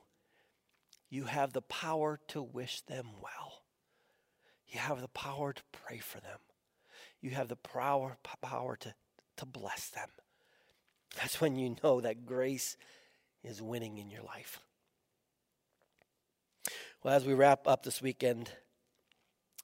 you 1.09 1.25
have 1.25 1.53
the 1.53 1.61
power 1.61 2.19
to 2.29 2.41
wish 2.41 2.81
them 2.81 3.07
well, 3.21 3.63
you 4.67 4.79
have 4.79 5.01
the 5.01 5.07
power 5.07 5.53
to 5.53 5.61
pray 5.71 5.97
for 5.97 6.19
them, 6.19 6.39
you 7.21 7.31
have 7.31 7.47
the 7.47 7.55
power, 7.55 8.17
power 8.41 8.75
to, 8.77 8.93
to 9.37 9.45
bless 9.45 9.89
them. 9.89 10.09
That's 11.17 11.41
when 11.41 11.55
you 11.55 11.75
know 11.83 12.01
that 12.01 12.25
grace 12.25 12.77
is 13.43 13.61
winning 13.61 13.97
in 13.97 14.09
your 14.09 14.23
life. 14.23 14.59
Well, 17.03 17.15
as 17.15 17.25
we 17.25 17.33
wrap 17.33 17.67
up 17.67 17.83
this 17.83 18.01
weekend, 18.01 18.51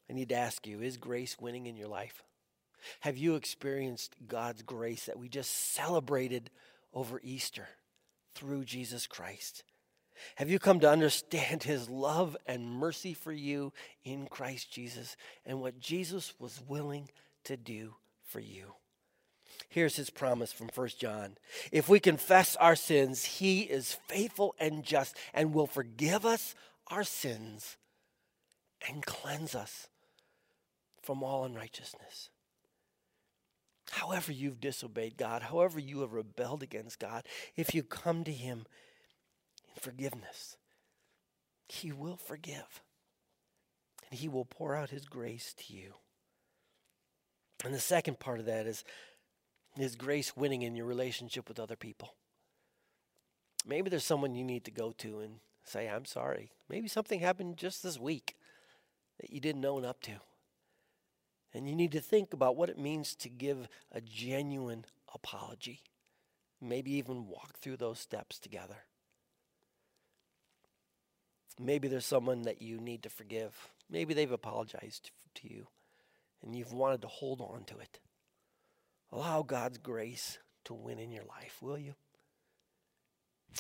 I 0.09 0.13
need 0.13 0.29
to 0.29 0.35
ask 0.35 0.65
you 0.65 0.81
is 0.81 0.97
grace 0.97 1.37
winning 1.39 1.67
in 1.67 1.75
your 1.75 1.87
life? 1.87 2.23
Have 3.01 3.17
you 3.17 3.35
experienced 3.35 4.15
God's 4.27 4.61
grace 4.61 5.05
that 5.05 5.17
we 5.17 5.27
just 5.27 5.73
celebrated 5.73 6.51
over 6.93 7.19
Easter 7.23 7.67
through 8.35 8.63
Jesus 8.65 9.07
Christ? 9.07 9.63
Have 10.35 10.49
you 10.49 10.59
come 10.59 10.79
to 10.81 10.89
understand 10.89 11.63
his 11.63 11.89
love 11.89 12.35
and 12.45 12.69
mercy 12.69 13.13
for 13.13 13.31
you 13.31 13.73
in 14.03 14.27
Christ 14.27 14.71
Jesus 14.71 15.15
and 15.45 15.61
what 15.61 15.79
Jesus 15.79 16.33
was 16.39 16.61
willing 16.67 17.09
to 17.45 17.57
do 17.57 17.95
for 18.25 18.39
you? 18.39 18.73
Here's 19.69 19.95
his 19.95 20.09
promise 20.09 20.51
from 20.51 20.69
1 20.73 20.89
John. 20.99 21.37
If 21.71 21.89
we 21.89 21.99
confess 21.99 22.55
our 22.57 22.75
sins, 22.75 23.25
he 23.25 23.61
is 23.61 23.97
faithful 24.07 24.55
and 24.59 24.83
just 24.83 25.15
and 25.33 25.53
will 25.53 25.67
forgive 25.67 26.25
us 26.25 26.55
our 26.87 27.03
sins 27.03 27.77
and 28.87 29.05
cleanse 29.05 29.55
us 29.55 29.87
from 31.01 31.23
all 31.23 31.45
unrighteousness. 31.45 32.29
However, 33.91 34.31
you've 34.31 34.59
disobeyed 34.59 35.17
God, 35.17 35.43
however, 35.43 35.79
you 35.79 36.01
have 36.01 36.13
rebelled 36.13 36.63
against 36.63 36.99
God, 36.99 37.25
if 37.55 37.75
you 37.75 37.83
come 37.83 38.23
to 38.23 38.31
Him 38.31 38.65
forgiveness, 39.79 40.57
He 41.67 41.91
will 41.91 42.17
forgive. 42.17 42.81
And 44.09 44.19
He 44.19 44.27
will 44.27 44.45
pour 44.45 44.75
out 44.75 44.89
His 44.89 45.05
grace 45.05 45.53
to 45.53 45.73
you. 45.73 45.95
And 47.63 47.73
the 47.73 47.79
second 47.79 48.19
part 48.19 48.39
of 48.39 48.45
that 48.45 48.67
is 48.67 48.83
His 49.75 49.95
grace 49.95 50.35
winning 50.35 50.61
in 50.61 50.75
your 50.75 50.85
relationship 50.85 51.47
with 51.47 51.59
other 51.59 51.75
people. 51.75 52.15
Maybe 53.65 53.89
there's 53.89 54.03
someone 54.03 54.35
you 54.35 54.43
need 54.43 54.65
to 54.65 54.71
go 54.71 54.93
to 54.99 55.19
and 55.19 55.39
say, 55.63 55.89
I'm 55.89 56.05
sorry. 56.05 56.51
Maybe 56.69 56.87
something 56.87 57.19
happened 57.19 57.57
just 57.57 57.81
this 57.81 57.99
week 57.99 58.35
that 59.19 59.31
you 59.31 59.39
didn't 59.39 59.65
own 59.65 59.83
up 59.85 60.01
to. 60.01 60.13
And 61.53 61.67
you 61.67 61.75
need 61.75 61.93
to 61.93 62.01
think 62.01 62.33
about 62.33 62.55
what 62.57 62.69
it 62.69 62.77
means 62.77 63.15
to 63.15 63.29
give 63.29 63.67
a 63.91 64.01
genuine 64.01 64.85
apology. 65.13 65.81
Maybe 66.61 66.91
even 66.91 67.27
walk 67.27 67.57
through 67.57 67.77
those 67.77 67.99
steps 67.99 68.39
together. 68.39 68.83
Maybe 71.59 71.87
there's 71.87 72.05
someone 72.05 72.43
that 72.43 72.61
you 72.61 72.79
need 72.79 73.03
to 73.03 73.09
forgive. 73.09 73.55
Maybe 73.89 74.13
they've 74.13 74.31
apologized 74.31 75.11
to 75.35 75.53
you 75.53 75.67
and 76.43 76.55
you've 76.55 76.73
wanted 76.73 77.01
to 77.01 77.07
hold 77.07 77.41
on 77.41 77.63
to 77.65 77.77
it. 77.77 77.99
Allow 79.11 79.43
God's 79.43 79.77
grace 79.77 80.39
to 80.65 80.73
win 80.73 80.99
in 80.99 81.11
your 81.11 81.23
life, 81.23 81.57
will 81.61 81.77
you? 81.77 81.93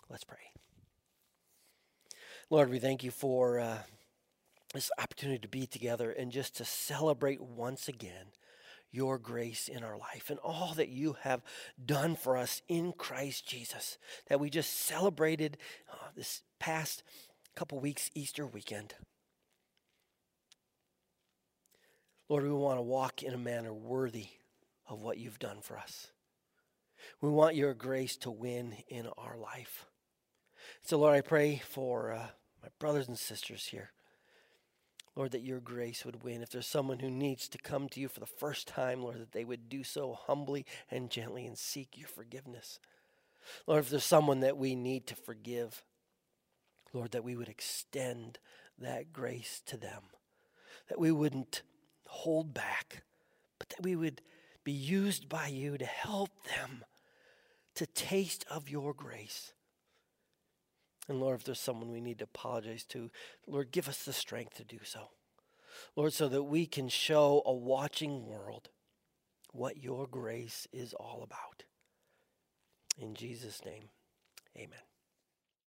Let's 0.09 0.23
pray. 0.23 0.51
Lord, 2.49 2.69
we 2.69 2.79
thank 2.79 3.03
you 3.03 3.11
for. 3.11 3.59
Uh, 3.59 3.77
this 4.75 4.91
opportunity 4.99 5.39
to 5.39 5.47
be 5.47 5.65
together 5.65 6.11
and 6.11 6.31
just 6.31 6.57
to 6.57 6.65
celebrate 6.65 7.41
once 7.41 7.87
again 7.87 8.27
your 8.91 9.17
grace 9.17 9.67
in 9.67 9.83
our 9.83 9.97
life 9.97 10.29
and 10.29 10.37
all 10.39 10.73
that 10.75 10.89
you 10.89 11.15
have 11.21 11.41
done 11.83 12.15
for 12.15 12.37
us 12.37 12.61
in 12.67 12.93
Christ 12.93 13.47
Jesus. 13.47 13.97
That 14.27 14.39
we 14.39 14.49
just 14.49 14.71
celebrated 14.71 15.57
uh, 15.91 16.07
this 16.15 16.43
past 16.59 17.03
couple 17.55 17.79
weeks, 17.79 18.11
Easter 18.13 18.45
weekend. 18.45 18.95
Lord, 22.27 22.43
we 22.43 22.51
want 22.51 22.77
to 22.77 22.83
walk 22.83 23.23
in 23.23 23.33
a 23.33 23.37
manner 23.37 23.73
worthy 23.73 24.27
of 24.87 25.01
what 25.01 25.17
you've 25.17 25.39
done 25.39 25.61
for 25.61 25.77
us. 25.77 26.07
We 27.21 27.29
want 27.29 27.55
your 27.55 27.73
grace 27.73 28.17
to 28.17 28.31
win 28.31 28.75
in 28.87 29.07
our 29.17 29.37
life. 29.37 29.85
So, 30.81 30.97
Lord, 30.97 31.15
I 31.15 31.21
pray 31.21 31.61
for 31.67 32.13
uh, 32.13 32.27
my 32.61 32.69
brothers 32.79 33.07
and 33.07 33.17
sisters 33.17 33.67
here 33.67 33.91
Lord, 35.15 35.31
that 35.31 35.43
your 35.43 35.61
grace 35.61 36.03
would 36.05 36.23
win. 36.23 36.41
If 36.41 36.49
there's 36.49 36.67
someone 36.67 36.99
who 36.99 37.09
needs 37.09 37.47
to 37.49 37.57
come 37.57 37.87
to 37.89 38.01
you 38.01 38.09
for 38.09 38.19
the 38.19 38.25
first 38.25 38.67
time, 38.67 39.01
Lord, 39.01 39.19
that 39.21 39.31
they 39.31 39.45
would 39.45 39.69
do 39.69 39.83
so 39.83 40.13
humbly 40.13 40.65
and 40.91 41.09
gently 41.09 41.45
and 41.45 41.57
seek 41.57 41.97
your 41.97 42.09
forgiveness. 42.09 42.79
Lord, 43.65 43.83
if 43.83 43.89
there's 43.89 44.03
someone 44.03 44.41
that 44.41 44.57
we 44.57 44.75
need 44.75 45.07
to 45.07 45.15
forgive, 45.15 45.83
Lord, 46.93 47.11
that 47.11 47.23
we 47.23 47.35
would 47.35 47.49
extend 47.49 48.39
that 48.79 49.11
grace 49.13 49.61
to 49.65 49.77
them, 49.77 50.03
that 50.89 50.99
we 50.99 51.11
wouldn't 51.11 51.61
hold 52.07 52.53
back, 52.53 53.03
but 53.59 53.69
that 53.69 53.83
we 53.83 53.95
would 53.95 54.21
be 54.63 54.71
used 54.71 55.29
by 55.29 55.47
you 55.47 55.77
to 55.77 55.85
help 55.85 56.29
them 56.45 56.83
to 57.75 57.85
taste 57.85 58.45
of 58.49 58.69
your 58.69 58.93
grace. 58.93 59.53
And 61.07 61.19
Lord, 61.19 61.39
if 61.39 61.43
there's 61.43 61.59
someone 61.59 61.91
we 61.91 62.01
need 62.01 62.19
to 62.19 62.23
apologize 62.25 62.83
to, 62.85 63.11
Lord, 63.45 63.71
give 63.71 63.87
us 63.87 64.03
the 64.03 64.13
strength 64.13 64.55
to 64.55 64.63
do 64.63 64.79
so. 64.83 65.09
Lord, 65.95 66.13
so 66.13 66.27
that 66.29 66.43
we 66.43 66.65
can 66.65 66.89
show 66.89 67.43
a 67.45 67.53
watching 67.53 68.25
world 68.25 68.69
what 69.51 69.81
your 69.81 70.07
grace 70.07 70.67
is 70.73 70.93
all 70.93 71.21
about. 71.23 71.63
In 72.97 73.13
Jesus' 73.13 73.63
name, 73.65 73.89
amen. 74.55 74.79